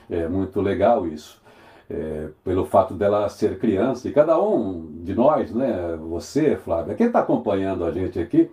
É 0.08 0.26
muito 0.26 0.58
legal 0.62 1.06
isso 1.06 1.41
é, 1.90 2.28
pelo 2.44 2.64
fato 2.64 2.94
dela 2.94 3.28
ser 3.28 3.58
criança, 3.58 4.08
e 4.08 4.12
cada 4.12 4.40
um 4.40 5.02
de 5.02 5.14
nós, 5.14 5.52
né, 5.54 5.96
você, 6.00 6.56
Flávia, 6.56 6.94
quem 6.94 7.06
está 7.06 7.20
acompanhando 7.20 7.84
a 7.84 7.90
gente 7.90 8.18
aqui, 8.18 8.50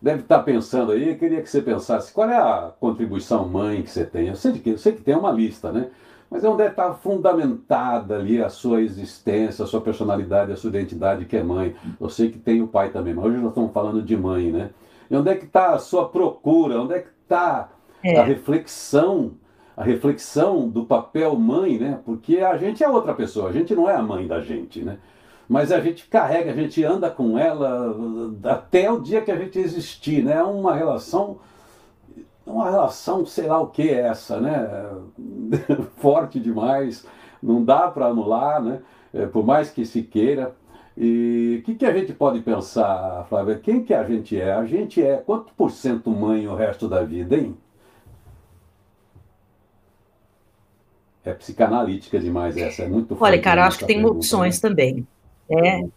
deve 0.00 0.22
estar 0.22 0.38
tá 0.38 0.42
pensando 0.42 0.92
aí, 0.92 1.16
queria 1.16 1.42
que 1.42 1.50
você 1.50 1.60
pensasse, 1.60 2.12
qual 2.12 2.28
é 2.30 2.36
a 2.36 2.72
contribuição 2.78 3.48
mãe 3.48 3.82
que 3.82 3.90
você 3.90 4.04
tem? 4.04 4.28
Eu 4.28 4.36
sei 4.36 4.52
que, 4.52 4.70
eu 4.70 4.78
sei 4.78 4.92
que 4.92 5.02
tem 5.02 5.14
uma 5.14 5.30
lista, 5.30 5.72
né? 5.72 5.88
Mas 6.30 6.44
é 6.44 6.48
onde 6.48 6.62
está 6.62 6.92
fundamentada 6.92 8.16
ali 8.16 8.42
a 8.42 8.50
sua 8.50 8.82
existência, 8.82 9.64
a 9.64 9.68
sua 9.68 9.80
personalidade, 9.80 10.52
a 10.52 10.56
sua 10.56 10.68
identidade 10.68 11.24
que 11.24 11.36
é 11.36 11.42
mãe. 11.42 11.74
Eu 11.98 12.10
sei 12.10 12.30
que 12.30 12.38
tem 12.38 12.60
o 12.60 12.68
pai 12.68 12.90
também, 12.90 13.14
mas 13.14 13.24
hoje 13.24 13.38
nós 13.38 13.48
estamos 13.48 13.72
falando 13.72 14.02
de 14.02 14.14
mãe, 14.14 14.52
né? 14.52 14.70
E 15.10 15.16
onde 15.16 15.30
é 15.30 15.34
que 15.34 15.46
está 15.46 15.72
a 15.72 15.78
sua 15.78 16.06
procura? 16.08 16.82
Onde 16.82 16.94
é 16.94 16.98
que 17.00 17.08
está 17.22 17.70
é. 18.02 18.18
a 18.18 18.24
reflexão 18.24 19.32
a 19.78 19.84
reflexão 19.84 20.68
do 20.68 20.84
papel 20.84 21.36
mãe, 21.36 21.78
né? 21.78 22.00
Porque 22.04 22.38
a 22.38 22.56
gente 22.56 22.82
é 22.82 22.88
outra 22.88 23.14
pessoa, 23.14 23.48
a 23.48 23.52
gente 23.52 23.74
não 23.74 23.88
é 23.88 23.94
a 23.94 24.02
mãe 24.02 24.26
da 24.26 24.40
gente, 24.40 24.82
né? 24.82 24.98
mas 25.48 25.72
a 25.72 25.80
gente 25.80 26.06
carrega, 26.06 26.50
a 26.50 26.54
gente 26.54 26.84
anda 26.84 27.08
com 27.08 27.38
ela 27.38 27.96
até 28.44 28.90
o 28.92 29.00
dia 29.00 29.22
que 29.22 29.30
a 29.30 29.36
gente 29.36 29.58
existir, 29.58 30.22
né? 30.22 30.34
É 30.34 30.42
uma 30.42 30.74
relação, 30.74 31.38
uma 32.44 32.70
relação, 32.70 33.24
sei 33.24 33.46
lá 33.46 33.58
o 33.58 33.68
que 33.68 33.88
é 33.88 34.08
essa, 34.08 34.38
né? 34.38 34.68
Forte 35.96 36.38
demais, 36.38 37.06
não 37.42 37.64
dá 37.64 37.88
para 37.88 38.06
anular, 38.06 38.62
né? 38.62 38.82
É, 39.14 39.24
por 39.24 39.44
mais 39.44 39.70
que 39.70 39.86
se 39.86 40.02
queira. 40.02 40.54
E 40.94 41.60
o 41.60 41.64
que, 41.64 41.76
que 41.76 41.86
a 41.86 41.96
gente 41.96 42.12
pode 42.12 42.40
pensar, 42.40 43.24
Flávia? 43.28 43.58
Quem 43.58 43.82
que 43.82 43.94
a 43.94 44.04
gente 44.04 44.38
é? 44.38 44.52
A 44.52 44.66
gente 44.66 45.02
é 45.02 45.16
quanto 45.16 45.54
por 45.54 45.70
cento 45.70 46.10
mãe 46.10 46.46
o 46.46 46.54
resto 46.54 46.88
da 46.88 47.02
vida, 47.02 47.36
hein? 47.36 47.56
É 51.24 51.32
psicanalítica 51.34 52.18
demais 52.18 52.56
essa, 52.56 52.82
é 52.82 52.88
muito 52.88 53.16
Olha, 53.20 53.40
cara, 53.40 53.62
eu 53.62 53.64
acho 53.66 53.78
que 53.78 53.86
tem 53.86 53.96
pergunta, 53.96 54.16
opções 54.16 54.60
né? 54.60 54.68
também. 54.68 55.06
Né? 55.48 55.88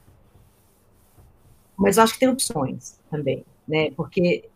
Mas 1.78 1.98
eu 1.98 2.04
acho 2.04 2.14
que 2.14 2.20
tem 2.20 2.30
opções 2.30 3.00
também, 3.10 3.46
né? 3.68 3.92
Porque 3.92 4.50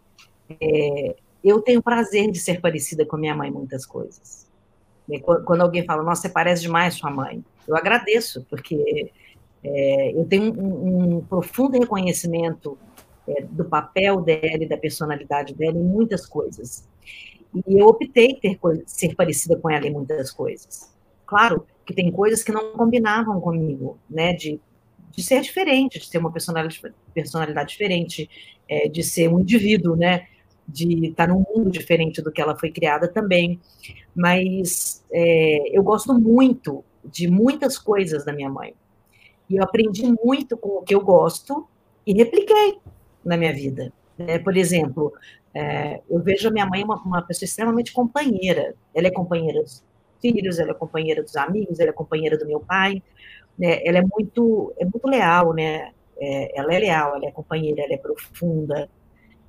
é, 0.61 1.15
eu 1.43 1.61
tenho 1.61 1.81
prazer 1.81 2.31
de 2.31 2.39
ser 2.39 2.59
parecida 2.59 3.05
com 3.05 3.17
minha 3.17 3.35
mãe 3.35 3.49
em 3.49 3.53
muitas 3.53 3.85
coisas. 3.85 4.47
Né? 5.07 5.19
Quando 5.19 5.61
alguém 5.61 5.85
fala, 5.85 6.03
nossa, 6.03 6.23
você 6.23 6.29
parece 6.29 6.63
demais 6.63 6.95
sua 6.95 7.11
mãe, 7.11 7.43
eu 7.67 7.75
agradeço, 7.75 8.45
porque 8.49 9.11
é, 9.63 10.11
eu 10.11 10.25
tenho 10.25 10.53
um, 10.53 11.17
um 11.17 11.21
profundo 11.21 11.79
reconhecimento 11.79 12.77
é, 13.27 13.41
do 13.41 13.65
papel 13.65 14.21
dela 14.21 14.63
e 14.63 14.67
da 14.67 14.77
personalidade 14.77 15.53
dela 15.53 15.77
em 15.77 15.83
muitas 15.83 16.25
coisas. 16.25 16.87
E 17.67 17.79
eu 17.79 17.87
optei 17.87 18.35
ter 18.35 18.59
ser 18.85 19.15
parecida 19.15 19.57
com 19.57 19.69
ela 19.69 19.87
em 19.87 19.91
muitas 19.91 20.31
coisas. 20.31 20.93
Claro 21.25 21.65
que 21.85 21.93
tem 21.93 22.11
coisas 22.11 22.43
que 22.43 22.51
não 22.51 22.73
combinavam 22.73 23.39
comigo, 23.39 23.97
né? 24.09 24.33
De, 24.33 24.59
de 25.11 25.23
ser 25.23 25.41
diferente, 25.41 25.99
de 25.99 26.09
ter 26.09 26.17
uma 26.17 26.31
personalidade, 26.31 27.69
diferente, 27.69 28.29
é, 28.67 28.89
de 28.89 29.03
ser 29.03 29.29
um 29.29 29.39
indivíduo, 29.39 29.95
né? 29.95 30.27
De 30.67 31.07
estar 31.07 31.27
num 31.27 31.45
mundo 31.47 31.69
diferente 31.69 32.21
do 32.21 32.31
que 32.31 32.41
ela 32.41 32.57
foi 32.57 32.71
criada 32.71 33.07
também. 33.07 33.59
Mas 34.13 35.03
é, 35.11 35.77
eu 35.77 35.83
gosto 35.83 36.13
muito 36.13 36.83
de 37.03 37.29
muitas 37.29 37.77
coisas 37.77 38.25
da 38.25 38.33
minha 38.33 38.49
mãe. 38.49 38.73
E 39.49 39.57
eu 39.57 39.63
aprendi 39.63 40.03
muito 40.23 40.57
com 40.57 40.79
o 40.79 40.81
que 40.81 40.95
eu 40.95 41.01
gosto 41.01 41.67
e 42.05 42.13
repliquei 42.13 42.79
na 43.23 43.37
minha 43.37 43.53
vida. 43.53 43.93
Né? 44.17 44.39
Por 44.39 44.55
exemplo, 44.55 45.13
é, 45.53 46.01
eu 46.09 46.21
vejo 46.21 46.47
a 46.47 46.51
minha 46.51 46.65
mãe 46.65 46.83
uma, 46.83 47.01
uma 47.01 47.21
pessoa 47.21 47.45
extremamente 47.45 47.93
companheira. 47.93 48.75
Ela 48.93 49.07
é 49.07 49.11
companheira 49.11 49.61
dos 49.61 49.83
filhos, 50.21 50.59
ela 50.59 50.71
é 50.71 50.73
companheira 50.73 51.21
dos 51.21 51.35
amigos, 51.35 51.79
ela 51.79 51.89
é 51.89 51.93
companheira 51.93 52.37
do 52.37 52.45
meu 52.45 52.59
pai. 52.59 53.01
Né? 53.57 53.79
Ela 53.85 53.99
é 53.99 54.01
muito, 54.01 54.73
é 54.77 54.85
muito 54.85 55.07
leal, 55.07 55.53
né? 55.53 55.91
É, 56.17 56.59
ela 56.59 56.73
é 56.73 56.79
leal, 56.79 57.15
ela 57.15 57.25
é 57.25 57.31
companheira, 57.31 57.83
ela 57.83 57.93
é 57.93 57.97
profunda, 57.97 58.89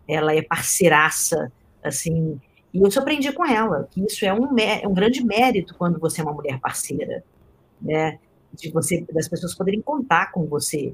ela 0.07 0.35
é 0.35 0.43
parceiraça, 0.43 1.53
assim. 1.83 2.41
E 2.73 2.79
eu 2.79 2.89
aprendi 3.01 3.33
com 3.33 3.47
ela 3.47 3.89
que 3.91 4.05
isso 4.05 4.25
é 4.25 4.33
um, 4.33 4.59
é 4.59 4.87
um 4.87 4.95
grande 4.95 5.25
mérito 5.25 5.75
quando 5.77 5.99
você 5.99 6.21
é 6.21 6.25
uma 6.25 6.33
mulher 6.33 6.61
parceira, 6.61 7.25
né? 7.81 8.19
De 8.53 8.71
você, 8.71 9.05
das 9.13 9.29
pessoas 9.29 9.55
poderem 9.55 9.81
contar 9.81 10.33
com 10.33 10.47
você, 10.47 10.93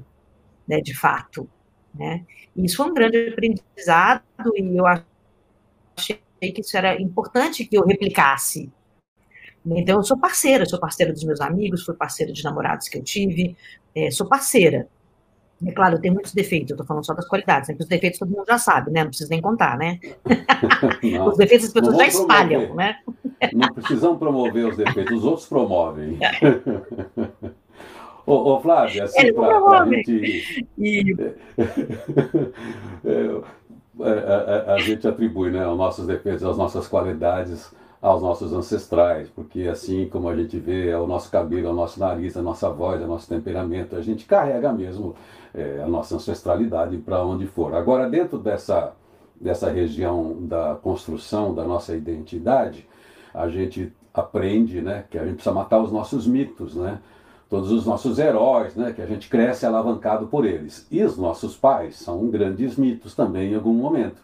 né? 0.67 0.81
De 0.81 0.93
fato. 0.97 1.47
Né? 1.93 2.25
Isso 2.55 2.77
foi 2.77 2.87
um 2.87 2.93
grande 2.93 3.29
aprendizado 3.29 4.23
e 4.55 4.77
eu 4.77 4.85
achei 4.87 6.19
que 6.39 6.61
isso 6.61 6.75
era 6.75 6.99
importante 7.01 7.65
que 7.65 7.77
eu 7.77 7.85
replicasse. 7.85 8.71
Então, 9.65 9.97
eu 9.97 10.03
sou 10.03 10.17
parceira, 10.17 10.65
sou 10.65 10.79
parceira 10.79 11.13
dos 11.13 11.23
meus 11.23 11.39
amigos, 11.39 11.85
fui 11.85 11.95
parceira 11.95 12.33
de 12.33 12.43
namorados 12.43 12.89
que 12.89 12.97
eu 12.97 13.03
tive, 13.03 13.55
é, 13.95 14.11
sou 14.11 14.27
parceira. 14.27 14.89
É 15.65 15.71
claro, 15.71 15.95
eu 15.95 16.01
tenho 16.01 16.13
muitos 16.13 16.33
defeitos, 16.33 16.71
eu 16.71 16.73
estou 16.73 16.85
falando 16.85 17.05
só 17.05 17.13
das 17.13 17.25
qualidades, 17.25 17.69
né? 17.69 17.75
os 17.79 17.87
defeitos 17.87 18.19
todo 18.19 18.29
mundo 18.29 18.43
já 18.45 18.57
sabe, 18.57 18.91
né? 18.91 19.01
Não 19.01 19.09
precisa 19.09 19.29
nem 19.29 19.39
contar, 19.39 19.77
né? 19.77 19.97
Não, 21.01 21.27
os 21.31 21.37
defeitos 21.37 21.67
as 21.67 21.73
pessoas 21.73 21.95
já 21.95 22.07
espalham, 22.07 22.65
promover. 22.65 22.75
né? 22.75 22.97
Não 23.53 23.73
precisam 23.73 24.17
promover 24.17 24.67
os 24.67 24.75
defeitos, 24.75 25.17
os 25.19 25.23
outros 25.23 25.47
promovem. 25.47 26.19
Ô, 28.25 28.53
ô 28.53 28.59
Flávia, 28.61 29.03
assim, 29.03 29.33
para 29.33 29.81
a 29.81 29.85
gente. 29.85 30.67
E... 30.77 31.15
É, 33.05 33.53
a, 33.99 34.71
a, 34.71 34.73
a, 34.73 34.79
gente 34.79 35.07
atribui 35.07 35.51
né, 35.51 35.67
os 35.67 35.77
nossos 35.77 36.07
defeitos, 36.07 36.43
as 36.43 36.57
nossas 36.57 36.87
qualidades 36.87 37.71
aos 38.01 38.21
nossos 38.21 38.51
ancestrais, 38.51 39.29
porque 39.29 39.61
assim 39.67 40.09
como 40.09 40.27
a 40.27 40.35
gente 40.35 40.57
vê, 40.57 40.89
é 40.89 40.97
o 40.97 41.05
nosso 41.05 41.29
cabelo, 41.29 41.67
é 41.67 41.69
o 41.69 41.75
nosso 41.75 41.99
nariz, 41.99 42.35
a 42.35 42.41
nossa 42.41 42.69
voz, 42.69 43.01
é 43.01 43.05
o 43.05 43.07
nosso 43.07 43.29
temperamento, 43.29 43.95
a 43.95 44.01
gente 44.01 44.25
carrega 44.25 44.73
mesmo 44.73 45.15
é, 45.53 45.81
a 45.81 45.87
nossa 45.87 46.15
ancestralidade 46.15 46.97
para 46.97 47.23
onde 47.23 47.45
for. 47.45 47.75
Agora, 47.75 48.09
dentro 48.09 48.37
dessa, 48.37 48.93
dessa 49.39 49.69
região 49.69 50.37
da 50.41 50.75
construção 50.81 51.53
da 51.53 51.63
nossa 51.63 51.95
identidade, 51.95 52.87
a 53.33 53.47
gente 53.47 53.93
aprende 54.13 54.81
né, 54.81 55.05
que 55.09 55.17
a 55.17 55.23
gente 55.23 55.35
precisa 55.35 55.55
matar 55.55 55.79
os 55.79 55.91
nossos 55.91 56.27
mitos, 56.27 56.75
né? 56.75 56.99
Todos 57.53 57.71
os 57.71 57.85
nossos 57.85 58.17
heróis, 58.17 58.75
né, 58.75 58.91
que 58.93 58.99
a 58.99 59.05
gente 59.05 59.29
cresce 59.29 59.63
alavancado 59.63 60.25
por 60.25 60.43
eles. 60.43 60.87
E 60.89 61.03
os 61.03 61.19
nossos 61.19 61.55
pais 61.55 61.97
são 61.97 62.27
grandes 62.27 62.75
mitos 62.77 63.13
também 63.13 63.51
em 63.51 63.55
algum 63.55 63.75
momento. 63.75 64.23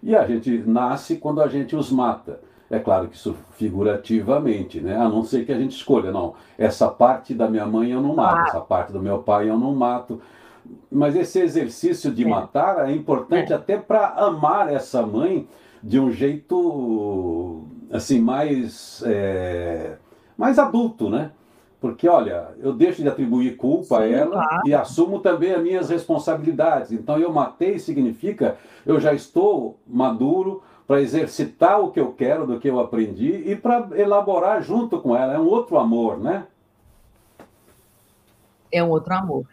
E 0.00 0.14
a 0.14 0.24
gente 0.24 0.58
nasce 0.64 1.16
quando 1.16 1.42
a 1.42 1.48
gente 1.48 1.74
os 1.74 1.90
mata. 1.90 2.38
É 2.70 2.78
claro 2.78 3.08
que 3.08 3.16
isso 3.16 3.34
figurativamente, 3.56 4.78
né? 4.78 4.96
A 4.96 5.08
não 5.08 5.24
ser 5.24 5.44
que 5.44 5.50
a 5.50 5.58
gente 5.58 5.72
escolha, 5.72 6.12
não, 6.12 6.34
essa 6.56 6.86
parte 6.86 7.34
da 7.34 7.50
minha 7.50 7.66
mãe 7.66 7.90
eu 7.90 8.00
não 8.00 8.14
mato, 8.14 8.46
essa 8.46 8.60
parte 8.60 8.92
do 8.92 9.02
meu 9.02 9.18
pai 9.18 9.50
eu 9.50 9.58
não 9.58 9.74
mato. 9.74 10.20
Mas 10.88 11.16
esse 11.16 11.40
exercício 11.40 12.12
de 12.12 12.22
é. 12.22 12.28
matar 12.28 12.88
é 12.88 12.92
importante 12.92 13.52
é. 13.52 13.56
até 13.56 13.76
para 13.76 14.10
amar 14.10 14.72
essa 14.72 15.04
mãe 15.04 15.48
de 15.82 15.98
um 15.98 16.12
jeito 16.12 17.64
assim 17.90 18.20
mais 18.20 19.02
é, 19.04 19.96
mais 20.36 20.60
adulto, 20.60 21.10
né? 21.10 21.32
Porque, 21.80 22.08
olha, 22.08 22.48
eu 22.58 22.72
deixo 22.72 23.02
de 23.02 23.08
atribuir 23.08 23.56
culpa 23.56 23.98
Sim, 23.98 24.02
a 24.02 24.06
ela 24.06 24.30
claro. 24.32 24.62
e 24.66 24.74
assumo 24.74 25.20
também 25.20 25.52
as 25.52 25.62
minhas 25.62 25.88
responsabilidades. 25.88 26.90
Então, 26.90 27.18
eu 27.18 27.32
matei 27.32 27.78
significa 27.78 28.56
eu 28.84 29.00
já 29.00 29.14
estou 29.14 29.78
maduro 29.86 30.62
para 30.88 31.02
exercitar 31.02 31.80
o 31.80 31.92
que 31.92 32.00
eu 32.00 32.12
quero, 32.12 32.46
do 32.46 32.58
que 32.58 32.68
eu 32.68 32.80
aprendi 32.80 33.42
e 33.46 33.54
para 33.54 33.90
elaborar 33.94 34.62
junto 34.62 35.00
com 35.00 35.14
ela. 35.14 35.34
É 35.34 35.38
um 35.38 35.46
outro 35.46 35.78
amor, 35.78 36.18
né? 36.18 36.46
É 38.72 38.82
um 38.82 38.88
outro 38.88 39.14
amor. 39.14 39.46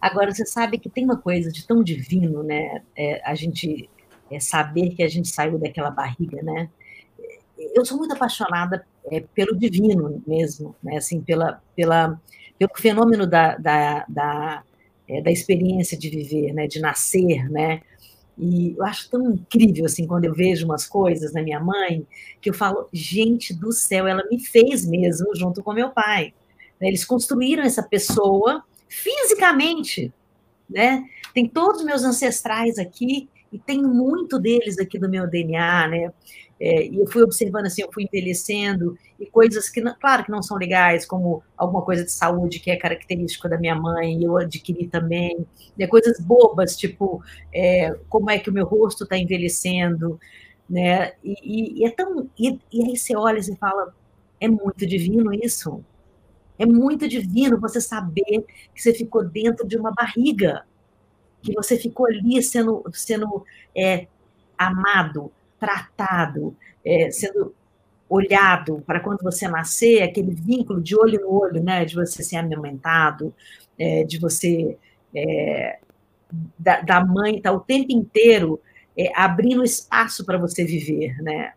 Agora, 0.00 0.32
você 0.32 0.44
sabe 0.44 0.78
que 0.78 0.88
tem 0.88 1.04
uma 1.04 1.16
coisa 1.16 1.50
de 1.50 1.66
tão 1.66 1.82
divino, 1.82 2.42
né? 2.42 2.82
É, 2.96 3.22
a 3.24 3.34
gente 3.34 3.88
é 4.30 4.40
saber 4.40 4.90
que 4.90 5.02
a 5.02 5.08
gente 5.08 5.28
saiu 5.28 5.58
daquela 5.58 5.90
barriga, 5.90 6.42
né? 6.42 6.68
Eu 7.74 7.84
sou 7.84 7.96
muito 7.96 8.14
apaixonada 8.14 8.84
é, 9.10 9.20
pelo 9.34 9.58
divino 9.58 10.22
mesmo, 10.26 10.74
né? 10.82 10.96
assim, 10.96 11.20
pela, 11.20 11.62
pela, 11.74 12.20
pelo 12.58 12.70
fenômeno 12.76 13.26
da, 13.26 13.56
da, 13.56 14.04
da, 14.08 14.62
é, 15.08 15.20
da 15.20 15.30
experiência 15.30 15.98
de 15.98 16.08
viver, 16.08 16.52
né? 16.52 16.66
de 16.66 16.80
nascer, 16.80 17.50
né? 17.50 17.82
E 18.38 18.74
eu 18.78 18.84
acho 18.84 19.10
tão 19.10 19.32
incrível, 19.32 19.84
assim, 19.84 20.06
quando 20.06 20.24
eu 20.24 20.32
vejo 20.34 20.64
umas 20.64 20.86
coisas 20.86 21.34
na 21.34 21.42
minha 21.42 21.60
mãe, 21.60 22.06
que 22.40 22.48
eu 22.48 22.54
falo, 22.54 22.88
gente 22.90 23.52
do 23.52 23.70
céu, 23.70 24.06
ela 24.06 24.24
me 24.30 24.40
fez 24.40 24.86
mesmo 24.86 25.36
junto 25.36 25.62
com 25.62 25.74
meu 25.74 25.90
pai. 25.90 26.32
Né? 26.80 26.88
Eles 26.88 27.04
construíram 27.04 27.62
essa 27.62 27.82
pessoa 27.82 28.64
fisicamente, 28.88 30.10
né? 30.68 31.04
Tem 31.34 31.46
todos 31.46 31.80
os 31.80 31.86
meus 31.86 32.02
ancestrais 32.02 32.78
aqui 32.78 33.28
e 33.52 33.58
tem 33.58 33.82
muito 33.82 34.38
deles 34.38 34.78
aqui 34.78 34.98
do 34.98 35.08
meu 35.08 35.28
DNA, 35.28 35.88
né? 35.88 36.12
É, 36.60 36.86
e 36.86 36.98
eu 36.98 37.06
fui 37.06 37.22
observando 37.22 37.66
assim, 37.66 37.80
eu 37.80 37.90
fui 37.90 38.04
envelhecendo, 38.04 38.98
e 39.18 39.24
coisas 39.24 39.70
que, 39.70 39.80
claro 39.94 40.24
que 40.24 40.30
não 40.30 40.42
são 40.42 40.58
legais, 40.58 41.06
como 41.06 41.42
alguma 41.56 41.82
coisa 41.82 42.04
de 42.04 42.12
saúde 42.12 42.60
que 42.60 42.70
é 42.70 42.76
característica 42.76 43.48
da 43.48 43.56
minha 43.56 43.74
mãe, 43.74 44.22
eu 44.22 44.36
adquiri 44.36 44.86
também, 44.86 45.46
né, 45.78 45.86
coisas 45.86 46.20
bobas, 46.20 46.76
tipo 46.76 47.22
é, 47.52 47.96
como 48.10 48.30
é 48.30 48.38
que 48.38 48.50
o 48.50 48.52
meu 48.52 48.66
rosto 48.66 49.04
está 49.04 49.16
envelhecendo, 49.16 50.20
né? 50.68 51.14
E, 51.24 51.34
e, 51.42 51.80
e 51.80 51.84
é 51.86 51.90
tão. 51.90 52.30
E, 52.38 52.58
e 52.72 52.82
aí 52.84 52.96
você 52.96 53.16
olha 53.16 53.38
e 53.38 53.56
fala, 53.56 53.94
é 54.38 54.48
muito 54.48 54.86
divino 54.86 55.32
isso. 55.34 55.84
É 56.58 56.66
muito 56.66 57.08
divino 57.08 57.58
você 57.58 57.80
saber 57.80 58.44
que 58.74 58.82
você 58.82 58.92
ficou 58.92 59.24
dentro 59.24 59.66
de 59.66 59.76
uma 59.76 59.92
barriga, 59.92 60.64
que 61.42 61.54
você 61.54 61.76
ficou 61.76 62.06
ali 62.06 62.42
sendo, 62.42 62.84
sendo 62.92 63.44
é, 63.74 64.06
amado, 64.58 65.32
tratado, 65.60 66.56
é, 66.84 67.10
sendo 67.10 67.54
olhado 68.08 68.82
para 68.84 68.98
quando 68.98 69.22
você 69.22 69.46
nascer, 69.46 70.02
aquele 70.02 70.32
vínculo 70.32 70.80
de 70.80 70.96
olho 70.96 71.20
no 71.20 71.32
olho, 71.32 71.62
né, 71.62 71.84
de 71.84 71.94
você 71.94 72.24
ser 72.24 72.36
amamentado, 72.36 73.32
é, 73.78 74.02
de 74.02 74.18
você 74.18 74.76
é, 75.14 75.78
da, 76.58 76.80
da, 76.80 77.04
mãe 77.04 77.36
estar 77.36 77.50
tá 77.50 77.56
o 77.56 77.60
tempo 77.60 77.92
inteiro 77.92 78.60
é, 78.96 79.12
abrindo 79.14 79.62
espaço 79.62 80.24
para 80.24 80.38
você 80.38 80.64
viver, 80.64 81.16
né? 81.22 81.52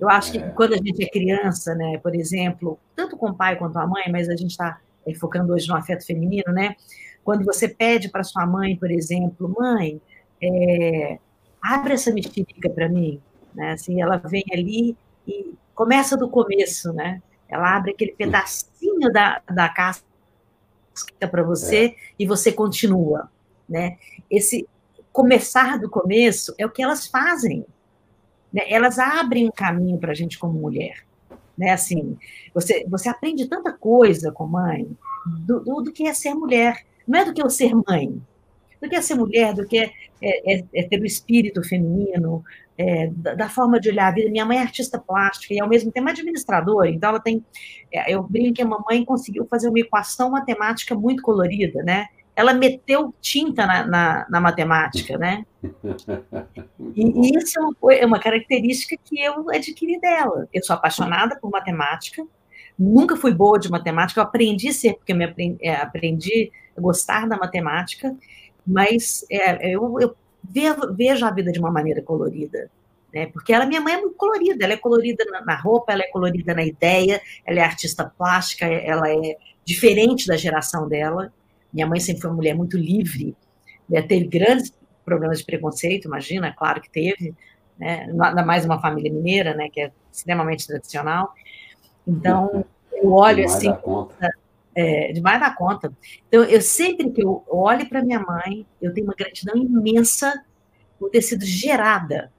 Eu 0.00 0.08
acho 0.08 0.32
que 0.32 0.38
é. 0.38 0.48
quando 0.50 0.74
a 0.74 0.76
gente 0.76 1.02
é 1.02 1.08
criança, 1.08 1.74
né, 1.74 1.98
por 1.98 2.14
exemplo, 2.14 2.78
tanto 2.94 3.16
com 3.16 3.30
o 3.30 3.34
pai 3.34 3.56
quanto 3.56 3.78
a 3.78 3.86
mãe, 3.86 4.04
mas 4.10 4.28
a 4.28 4.36
gente 4.36 4.52
está 4.52 4.80
é, 5.06 5.14
focando 5.14 5.52
hoje 5.52 5.68
no 5.68 5.76
afeto 5.76 6.06
feminino, 6.06 6.52
né? 6.52 6.76
Quando 7.24 7.44
você 7.44 7.68
pede 7.68 8.08
para 8.08 8.22
sua 8.22 8.46
mãe, 8.46 8.76
por 8.76 8.90
exemplo, 8.90 9.54
mãe, 9.58 10.00
é, 10.40 11.18
abre 11.62 11.94
essa 11.94 12.12
mexerica 12.12 12.68
para 12.68 12.88
mim, 12.88 13.20
né? 13.54 13.72
Assim, 13.72 14.02
ela 14.02 14.16
vem 14.16 14.44
ali 14.52 14.96
e 15.26 15.54
começa 15.74 16.16
do 16.16 16.28
começo, 16.28 16.92
né? 16.92 17.22
Ela 17.48 17.76
abre 17.76 17.92
aquele 17.92 18.12
pedacinho 18.12 19.12
da, 19.12 19.40
da 19.48 19.68
casca 19.68 20.04
para 21.30 21.42
você 21.42 21.86
é. 21.86 21.94
e 22.18 22.26
você 22.26 22.50
continua, 22.50 23.30
né? 23.68 23.98
Esse 24.30 24.66
começar 25.12 25.78
do 25.78 25.88
começo 25.88 26.54
é 26.58 26.64
o 26.64 26.70
que 26.70 26.82
elas 26.82 27.06
fazem. 27.06 27.64
Né? 28.52 28.62
Elas 28.68 28.98
abrem 28.98 29.46
um 29.46 29.52
caminho 29.52 29.98
para 29.98 30.12
a 30.12 30.14
gente 30.14 30.38
como 30.38 30.58
mulher. 30.58 31.04
Né? 31.56 31.70
Assim, 31.70 32.16
você, 32.54 32.84
você 32.88 33.08
aprende 33.08 33.46
tanta 33.46 33.72
coisa 33.72 34.32
com 34.32 34.46
mãe 34.46 34.90
do, 35.26 35.60
do, 35.60 35.82
do 35.82 35.92
que 35.92 36.06
é 36.06 36.14
ser 36.14 36.34
mulher. 36.34 36.84
Não 37.06 37.18
é 37.18 37.24
do 37.24 37.32
que 37.32 37.42
é 37.42 37.48
ser 37.48 37.74
mãe, 37.74 38.20
do 38.82 38.88
que 38.88 38.96
é 38.96 39.00
ser 39.00 39.14
mulher, 39.14 39.54
do 39.54 39.64
que 39.64 39.78
é, 39.78 39.92
é, 40.20 40.58
é, 40.58 40.64
é 40.74 40.82
ter 40.82 41.00
o 41.00 41.06
espírito 41.06 41.62
feminino, 41.62 42.42
é, 42.76 43.08
da, 43.14 43.34
da, 43.34 43.48
forma 43.48 43.78
de 43.78 43.90
olhar 43.90 44.08
a 44.08 44.10
vida. 44.10 44.28
Minha 44.28 44.44
mãe 44.44 44.58
é 44.58 44.62
artista 44.62 44.98
plástica 44.98 45.54
e, 45.54 45.60
ao 45.60 45.68
mesmo 45.68 45.92
tempo, 45.92 46.08
administradora, 46.08 46.90
então 46.90 47.10
ela 47.10 47.20
tem. 47.20 47.44
É, 47.92 48.12
eu 48.12 48.22
brinco 48.24 48.54
que 48.54 48.62
a 48.62 48.66
mamãe 48.66 49.04
conseguiu 49.04 49.46
fazer 49.46 49.68
uma 49.68 49.78
equação 49.78 50.30
matemática 50.30 50.94
muito 50.96 51.22
colorida, 51.22 51.82
né? 51.84 52.08
Ela 52.34 52.54
meteu 52.54 53.14
tinta 53.20 53.66
na, 53.66 53.86
na, 53.86 54.26
na 54.28 54.40
matemática, 54.40 55.16
né? 55.16 55.46
E, 56.94 57.04
e 57.04 57.38
isso 57.38 57.58
é 57.58 57.62
uma, 57.62 57.94
é 57.94 58.04
uma 58.04 58.18
característica 58.18 58.96
que 59.02 59.18
eu 59.18 59.48
adquiri 59.48 60.00
dela. 60.00 60.48
Eu 60.52 60.62
sou 60.62 60.74
apaixonada 60.74 61.38
por 61.40 61.50
matemática, 61.50 62.26
nunca 62.78 63.16
fui 63.16 63.32
boa 63.32 63.58
de 63.58 63.70
matemática, 63.70 64.20
eu 64.20 64.24
aprendi 64.24 64.68
a 64.68 64.72
ser, 64.72 64.94
porque 64.94 65.12
eu 65.12 65.16
me 65.16 65.24
aprendi, 65.24 65.56
é, 65.62 65.76
aprendi 65.76 66.50
a 66.76 66.80
gostar 66.80 67.28
da 67.28 67.36
matemática, 67.36 68.14
mas 68.66 69.24
é, 69.30 69.74
eu, 69.74 70.00
eu 70.00 70.16
vejo 70.94 71.24
a 71.24 71.30
vida 71.30 71.52
de 71.52 71.58
uma 71.58 71.70
maneira 71.70 72.02
colorida. 72.02 72.70
Né? 73.12 73.26
Porque 73.26 73.52
ela, 73.52 73.66
minha 73.66 73.80
mãe 73.80 73.94
é 73.94 74.00
muito 74.00 74.16
colorida, 74.16 74.64
ela 74.64 74.72
é 74.72 74.76
colorida 74.76 75.24
na, 75.44 75.54
roupa, 75.56 75.92
ela 75.92 76.02
é 76.02 76.08
colorida 76.08 76.54
na 76.54 76.64
ideia, 76.64 77.20
ela 77.44 77.60
é 77.60 77.62
artista 77.62 78.04
plástica, 78.04 78.66
ela 78.66 79.08
é 79.10 79.36
diferente 79.64 80.26
da 80.26 80.36
geração 80.36 80.88
dela. 80.88 81.32
Minha 81.72 81.86
mãe 81.86 82.00
sempre 82.00 82.22
foi 82.22 82.30
uma 82.30 82.36
mulher 82.36 82.54
muito 82.54 82.76
livre, 82.76 83.36
né? 83.88 84.02
teve 84.02 84.26
grandes 84.26 84.72
problemas 85.04 85.38
de 85.38 85.44
preconceito, 85.44 86.06
imagina, 86.06 86.52
claro 86.52 86.80
que 86.80 86.90
teve, 86.90 87.34
né? 87.78 88.06
ainda 88.08 88.44
mais 88.44 88.64
uma 88.64 88.80
família 88.80 89.12
mineira, 89.12 89.54
né, 89.54 89.68
que 89.68 89.80
é 89.80 89.90
extremamente 90.10 90.66
tradicional. 90.66 91.32
Então, 92.06 92.64
eu 92.92 93.12
olho 93.12 93.44
assim, 93.44 93.74
é, 94.74 95.12
demais 95.12 95.40
da 95.40 95.54
conta. 95.54 95.92
Então, 96.28 96.44
eu 96.44 96.60
sempre 96.60 97.10
que 97.10 97.22
eu 97.22 97.44
olho 97.48 97.88
para 97.88 98.02
minha 98.02 98.20
mãe, 98.20 98.66
eu 98.80 98.92
tenho 98.92 99.06
uma 99.06 99.14
gratidão 99.14 99.56
imensa 99.56 100.44
por 100.98 101.10
ter 101.10 101.22
sido 101.22 101.44
gerada, 101.44 102.32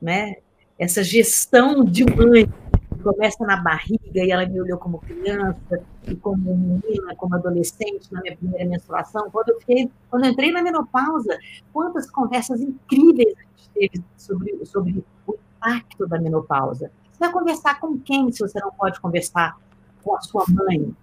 né? 0.00 0.36
Essa 0.78 1.04
gestão 1.04 1.84
de 1.84 2.04
mãe 2.04 2.46
que 2.46 3.02
começa 3.02 3.44
na 3.44 3.56
barriga 3.56 4.00
e 4.24 4.30
ela 4.30 4.46
me 4.46 4.60
olhou 4.60 4.78
como 4.78 4.98
criança 4.98 5.82
e 6.06 6.16
como 6.16 6.56
menina, 6.56 7.14
como 7.16 7.34
adolescente 7.34 8.10
na 8.10 8.20
minha 8.22 8.36
primeira 8.36 8.68
menstruação. 8.68 9.30
Quando 9.30 9.50
eu 9.50 9.60
fiquei, 9.60 9.90
quando 10.08 10.24
eu 10.24 10.30
entrei 10.30 10.50
na 10.50 10.62
menopausa, 10.62 11.38
quantas 11.72 12.10
conversas 12.10 12.60
incríveis 12.60 13.34
a 13.36 13.42
gente 13.42 13.70
teve 13.74 14.04
sobre 14.16 14.64
sobre 14.64 15.04
o 15.26 15.34
impacto 15.56 16.06
da 16.06 16.18
menopausa. 16.18 16.90
Você 17.12 17.18
vai 17.18 17.32
conversar 17.32 17.78
com 17.78 17.98
quem 17.98 18.32
se 18.32 18.40
você 18.40 18.58
não 18.58 18.72
pode 18.72 18.98
conversar 19.00 19.58
com 20.02 20.16
a 20.16 20.20
sua 20.22 20.44
mãe? 20.48 20.94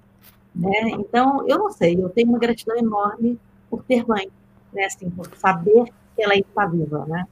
Né? 0.58 0.90
Então, 1.00 1.48
eu 1.48 1.58
não 1.58 1.70
sei, 1.70 1.96
eu 2.02 2.10
tenho 2.10 2.30
uma 2.30 2.40
gratidão 2.40 2.76
enorme 2.76 3.40
por 3.70 3.84
ter 3.84 4.06
mãe, 4.08 4.30
né? 4.74 4.86
assim, 4.86 5.10
por 5.10 5.28
saber 5.36 5.86
que 6.16 6.24
ela 6.24 6.36
está 6.36 6.66
viva. 6.66 7.06
Né? 7.06 7.26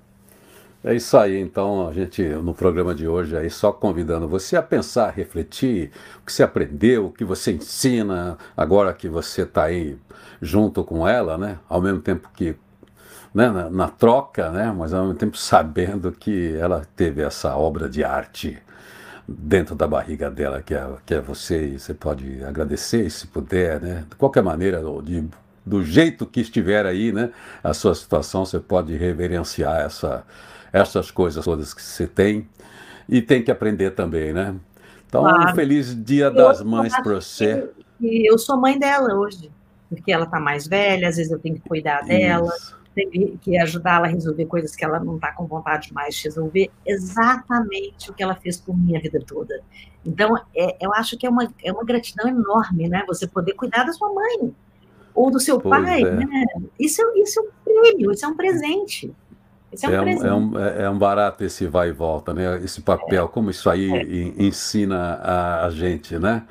É 0.83 0.93
isso 0.93 1.17
aí, 1.17 1.39
então 1.39 1.87
a 1.87 1.93
gente 1.93 2.21
no 2.23 2.53
programa 2.53 2.93
de 2.93 3.07
hoje 3.07 3.35
aí 3.35 3.49
só 3.49 3.71
convidando 3.71 4.27
você 4.27 4.55
a 4.55 4.61
pensar, 4.61 5.09
refletir 5.09 5.89
o 6.21 6.25
que 6.25 6.31
você 6.31 6.43
aprendeu, 6.43 7.07
o 7.07 7.11
que 7.11 7.25
você 7.25 7.53
ensina, 7.53 8.37
agora 8.55 8.93
que 8.93 9.09
você 9.09 9.41
está 9.41 9.63
aí 9.63 9.97
junto 10.39 10.83
com 10.83 11.07
ela, 11.07 11.39
né? 11.39 11.57
Ao 11.67 11.81
mesmo 11.81 12.01
tempo 12.01 12.29
que 12.35 12.55
né, 13.33 13.49
na, 13.49 13.67
na, 13.67 13.89
troca, 13.89 14.51
né? 14.51 14.71
Mas 14.77 14.93
ao 14.93 15.05
mesmo 15.05 15.17
tempo 15.17 15.35
sabendo 15.35 16.11
que 16.11 16.55
ela 16.55 16.85
teve 16.95 17.23
essa 17.23 17.57
obra 17.57 17.89
de 17.89 18.03
arte 18.03 18.61
dentro 19.27 19.75
da 19.75 19.87
barriga 19.87 20.29
dela, 20.29 20.61
que 20.61 20.73
é, 20.73 20.87
que 21.05 21.13
é 21.13 21.21
você, 21.21 21.65
e 21.65 21.79
você 21.79 21.93
pode 21.93 22.43
agradecer 22.43 23.09
se 23.09 23.27
puder, 23.27 23.81
né? 23.81 24.05
De 24.09 24.15
qualquer 24.15 24.43
maneira, 24.43 24.81
de, 25.03 25.27
do 25.65 25.83
jeito 25.83 26.25
que 26.25 26.41
estiver 26.41 26.85
aí, 26.85 27.11
né? 27.11 27.31
A 27.63 27.73
sua 27.73 27.95
situação, 27.95 28.45
você 28.45 28.59
pode 28.59 28.95
reverenciar 28.95 29.81
essa, 29.81 30.23
essas 30.71 31.09
coisas 31.09 31.43
todas 31.43 31.73
que 31.73 31.81
você 31.81 32.05
tem 32.05 32.47
e 33.09 33.21
tem 33.21 33.43
que 33.43 33.51
aprender 33.51 33.91
também, 33.91 34.31
né? 34.31 34.55
Então, 35.07 35.21
claro. 35.21 35.51
um 35.51 35.55
feliz 35.55 36.03
Dia 36.03 36.29
das 36.29 36.61
Mães 36.61 36.93
para 36.95 37.15
você. 37.15 37.69
E 37.99 38.29
eu 38.29 38.37
sou 38.37 38.57
mãe 38.57 38.77
dela 38.77 39.15
hoje, 39.15 39.49
porque 39.89 40.11
ela 40.11 40.25
está 40.25 40.39
mais 40.39 40.67
velha, 40.67 41.07
às 41.07 41.15
vezes 41.15 41.31
eu 41.31 41.39
tenho 41.39 41.55
que 41.55 41.67
cuidar 41.67 42.01
dela. 42.03 42.51
Tem 42.95 43.37
que 43.41 43.57
ajudá-la 43.57 44.07
a 44.07 44.09
resolver 44.09 44.45
coisas 44.45 44.75
que 44.75 44.85
ela 44.85 44.99
não 44.99 45.15
está 45.15 45.33
com 45.33 45.45
vontade 45.45 45.93
mais 45.93 46.15
de 46.15 46.23
resolver, 46.23 46.71
exatamente 46.85 48.09
o 48.09 48.13
que 48.13 48.23
ela 48.23 48.35
fez 48.35 48.57
por 48.57 48.75
mim 48.77 48.95
a 48.95 48.99
vida 48.99 49.19
toda. 49.19 49.61
Então, 50.05 50.37
é, 50.55 50.77
eu 50.79 50.93
acho 50.93 51.17
que 51.17 51.25
é 51.27 51.29
uma, 51.29 51.51
é 51.63 51.71
uma 51.71 51.83
gratidão 51.83 52.27
enorme, 52.29 52.87
né? 52.87 53.03
Você 53.07 53.27
poder 53.27 53.53
cuidar 53.53 53.83
da 53.83 53.91
sua 53.91 54.13
mãe 54.13 54.53
ou 55.13 55.31
do 55.31 55.39
seu 55.39 55.59
pois 55.59 55.83
pai, 55.83 56.03
é. 56.03 56.11
né? 56.11 56.45
Isso, 56.79 57.01
é, 57.01 57.19
isso 57.19 57.39
é 57.39 57.43
um 57.43 57.49
prêmio, 57.63 58.11
isso 58.11 58.25
é 58.25 58.27
um 58.27 58.35
presente. 58.35 59.13
É 59.83 59.89
um, 59.89 59.93
é, 59.93 60.01
um, 60.01 60.07
é, 60.07 60.33
um, 60.33 60.59
é, 60.59 60.89
um, 60.89 60.97
barato 60.97 61.43
esse 61.43 61.67
vai 61.67 61.89
e 61.89 61.91
volta, 61.91 62.33
né? 62.33 62.61
Esse 62.63 62.81
papel, 62.81 63.27
como 63.27 63.49
isso 63.49 63.69
aí 63.69 63.91
é. 63.91 64.43
ensina 64.43 65.15
a, 65.15 65.65
a, 65.65 65.69
gente, 65.69 66.17
né? 66.17 66.43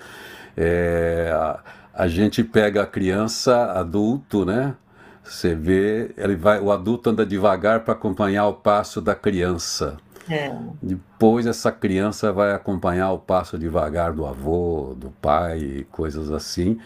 É, 0.57 1.31
a, 1.33 1.61
a, 1.95 2.09
gente 2.09 2.45
pega 2.45 2.83
a 2.83 2.87
criança, 2.87 3.73
adulto, 3.73 4.45
né? 4.45 4.75
Você 5.25 5.55
vê, 5.55 6.13
ele 6.17 6.37
vai, 6.37 6.61
o 6.61 6.71
adulto 6.71 7.11
anda 7.11 7.25
devagar 7.25 7.81
para 7.81 7.95
acompanhar 7.95 8.47
o 8.47 8.55
passo 8.55 9.01
da 9.01 9.15
criança. 9.15 9.97
É. 10.29 10.55
Depois 10.83 11.47
essa 11.47 11.73
criança 11.73 12.33
vai 12.33 12.53
acompanhar 12.53 13.11
o 13.13 13.19
passo 13.19 13.59
devagar 13.59 14.13
do 14.13 14.27
avô, 14.27 14.95
do 14.97 15.11
pai, 15.11 15.87
coisas 15.91 16.31
assim 16.31 16.79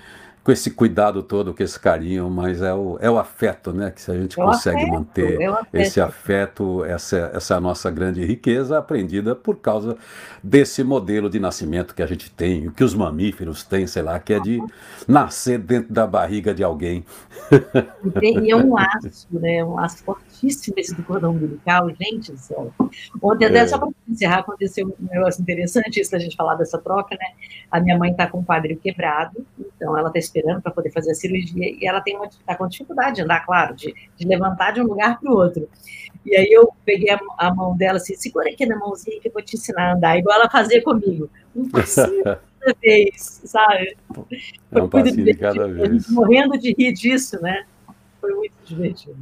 com 0.48 0.52
esse 0.52 0.70
cuidado 0.70 1.22
todo, 1.22 1.52
com 1.52 1.62
esse 1.62 1.78
carinho, 1.78 2.30
mas 2.30 2.62
é 2.62 2.72
o, 2.72 2.96
é 3.02 3.11
o 3.11 3.18
afeto, 3.18 3.70
né? 3.70 3.90
Que 3.90 4.00
se 4.00 4.11
a 4.11 4.14
gente 4.14 4.40
é 4.40 4.42
consegue 4.42 4.78
afeto, 4.78 4.90
manter 4.90 5.40
é 5.42 5.46
afeto. 5.46 5.68
esse 5.74 6.00
afeto, 6.00 6.84
essa, 6.87 7.30
essa 7.34 7.61
nossa 7.61 7.90
grande 7.90 8.24
riqueza 8.24 8.78
aprendida 8.78 9.37
por 9.37 9.56
causa 9.56 9.98
desse 10.42 10.82
modelo 10.82 11.28
de 11.28 11.38
nascimento 11.38 11.94
que 11.94 12.02
a 12.02 12.06
gente 12.06 12.30
tem, 12.30 12.70
que 12.70 12.82
os 12.82 12.94
mamíferos 12.94 13.62
têm, 13.62 13.87
sei 13.87 14.00
lá, 14.00 14.18
que 14.18 14.32
é 14.32 14.40
de 14.40 14.58
nascer 15.06 15.58
dentro 15.58 15.92
da 15.92 16.06
barriga 16.06 16.54
de 16.54 16.64
alguém. 16.64 17.04
E, 18.22 18.46
e 18.46 18.50
é 18.50 18.56
um 18.56 18.72
laço, 18.72 19.26
né? 19.30 19.62
Um 19.62 19.74
laço 19.74 20.02
fortíssimo 20.02 20.76
esse 20.78 20.94
do 20.94 21.02
cordão 21.02 21.32
umbilical, 21.32 21.90
gente 21.90 22.32
do 22.32 22.38
céu. 22.38 22.72
Ontem, 23.20 23.44
até 23.44 23.58
é. 23.58 23.66
só 23.66 23.78
para 23.78 23.90
encerrar, 24.08 24.38
aconteceu 24.38 24.87
um 24.98 25.14
negócio 25.14 25.42
interessante, 25.42 26.00
isso 26.00 26.11
da 26.11 26.18
gente 26.18 26.34
falar 26.37 26.54
dessa 26.54 26.78
troca, 26.78 27.14
né? 27.16 27.26
A 27.70 27.80
minha 27.80 27.98
mãe 27.98 28.12
está 28.12 28.26
com 28.26 28.38
o 28.38 28.44
quadril 28.44 28.78
quebrado, 28.82 29.44
então 29.58 29.96
ela 29.96 30.08
está 30.08 30.18
esperando 30.38 30.62
para 30.62 30.72
poder 30.72 30.90
fazer 30.90 31.11
a 31.11 31.14
cirurgia 31.14 31.77
e 31.79 31.87
ela 31.87 32.01
tem 32.01 32.18
está 32.24 32.55
com 32.55 32.68
dificuldade 32.68 33.16
de 33.16 33.22
andar, 33.22 33.44
claro, 33.44 33.74
de, 33.74 33.94
de 34.16 34.27
levantar 34.27 34.72
de 34.72 34.81
um 34.81 34.85
lugar 34.85 35.18
para 35.20 35.31
o 35.31 35.37
outro. 35.37 35.68
E 36.24 36.37
aí 36.37 36.48
eu 36.51 36.70
peguei 36.85 37.11
a, 37.11 37.18
a, 37.38 37.55
mão 37.55 37.77
dela 37.77 37.96
assim, 37.96 38.14
segura 38.14 38.51
aqui 38.51 38.66
na 38.66 38.77
mãozinha 38.77 39.20
que 39.20 39.29
eu 39.29 39.33
vou 39.33 39.42
te 39.42 39.57
ensinar 39.57 39.90
a 39.90 39.94
andar, 39.94 40.18
igual 40.18 40.38
ela 40.38 40.51
fazia 40.51 40.83
comigo. 40.83 41.31
Um 41.55 41.68
passinho 41.68 42.22
cada 42.24 42.77
vez, 42.81 43.40
sabe? 43.44 43.96
É 44.72 44.83
um 44.83 44.88
passinho 44.88 45.24
de 45.24 45.35
cada 45.35 45.68
vez. 45.68 46.09
Morrendo 46.11 46.59
de 46.59 46.74
rir 46.77 46.92
disso, 46.92 47.40
né? 47.40 47.64
Foi 48.20 48.35
muito 48.35 48.55
divertido. 48.64 49.16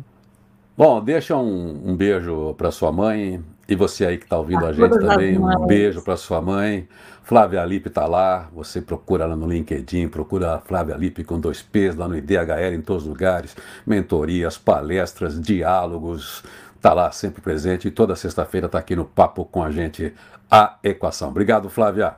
Bom, 0.76 1.02
deixa 1.02 1.36
um, 1.36 1.90
um 1.90 1.96
beijo 1.96 2.54
para 2.54 2.70
sua 2.70 2.92
mãe 2.92 3.42
e 3.68 3.74
você 3.74 4.06
aí 4.06 4.18
que 4.18 4.24
está 4.24 4.36
ouvindo 4.36 4.64
a, 4.64 4.68
a 4.68 4.72
gente 4.72 4.98
também, 4.98 5.38
um 5.38 5.66
beijo 5.66 6.02
para 6.02 6.16
sua 6.16 6.40
mãe. 6.40 6.88
Flávia 7.22 7.64
Lippe 7.64 7.88
está 7.88 8.06
lá, 8.06 8.48
você 8.52 8.80
procura 8.80 9.24
ela 9.24 9.34
no 9.34 9.48
LinkedIn, 9.48 10.08
procura 10.08 10.54
a 10.54 10.60
Flávia 10.60 10.94
Lippe 10.94 11.24
com 11.24 11.40
dois 11.40 11.60
P's 11.60 11.96
lá 11.96 12.06
no 12.06 12.16
IDHL 12.16 12.74
em 12.74 12.80
todos 12.80 13.02
os 13.02 13.08
lugares, 13.08 13.56
mentorias, 13.84 14.56
palestras, 14.56 15.40
diálogos, 15.40 16.44
está 16.76 16.92
lá 16.92 17.10
sempre 17.10 17.42
presente 17.42 17.88
e 17.88 17.90
toda 17.90 18.14
sexta-feira 18.14 18.66
está 18.66 18.78
aqui 18.78 18.94
no 18.94 19.04
Papo 19.04 19.44
com 19.44 19.60
a 19.60 19.72
gente, 19.72 20.14
a 20.48 20.76
Equação. 20.84 21.30
Obrigado, 21.30 21.68
Flávia. 21.68 22.14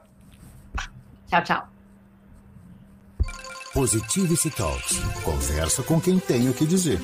Tchau, 1.26 1.42
tchau. 1.42 1.68
Positivity 3.72 4.50
Talks. 4.50 4.98
Conversa 5.24 5.82
com 5.82 5.98
quem 5.98 6.18
tem 6.18 6.50
o 6.50 6.52
que 6.54 6.66
dizer. 6.66 7.00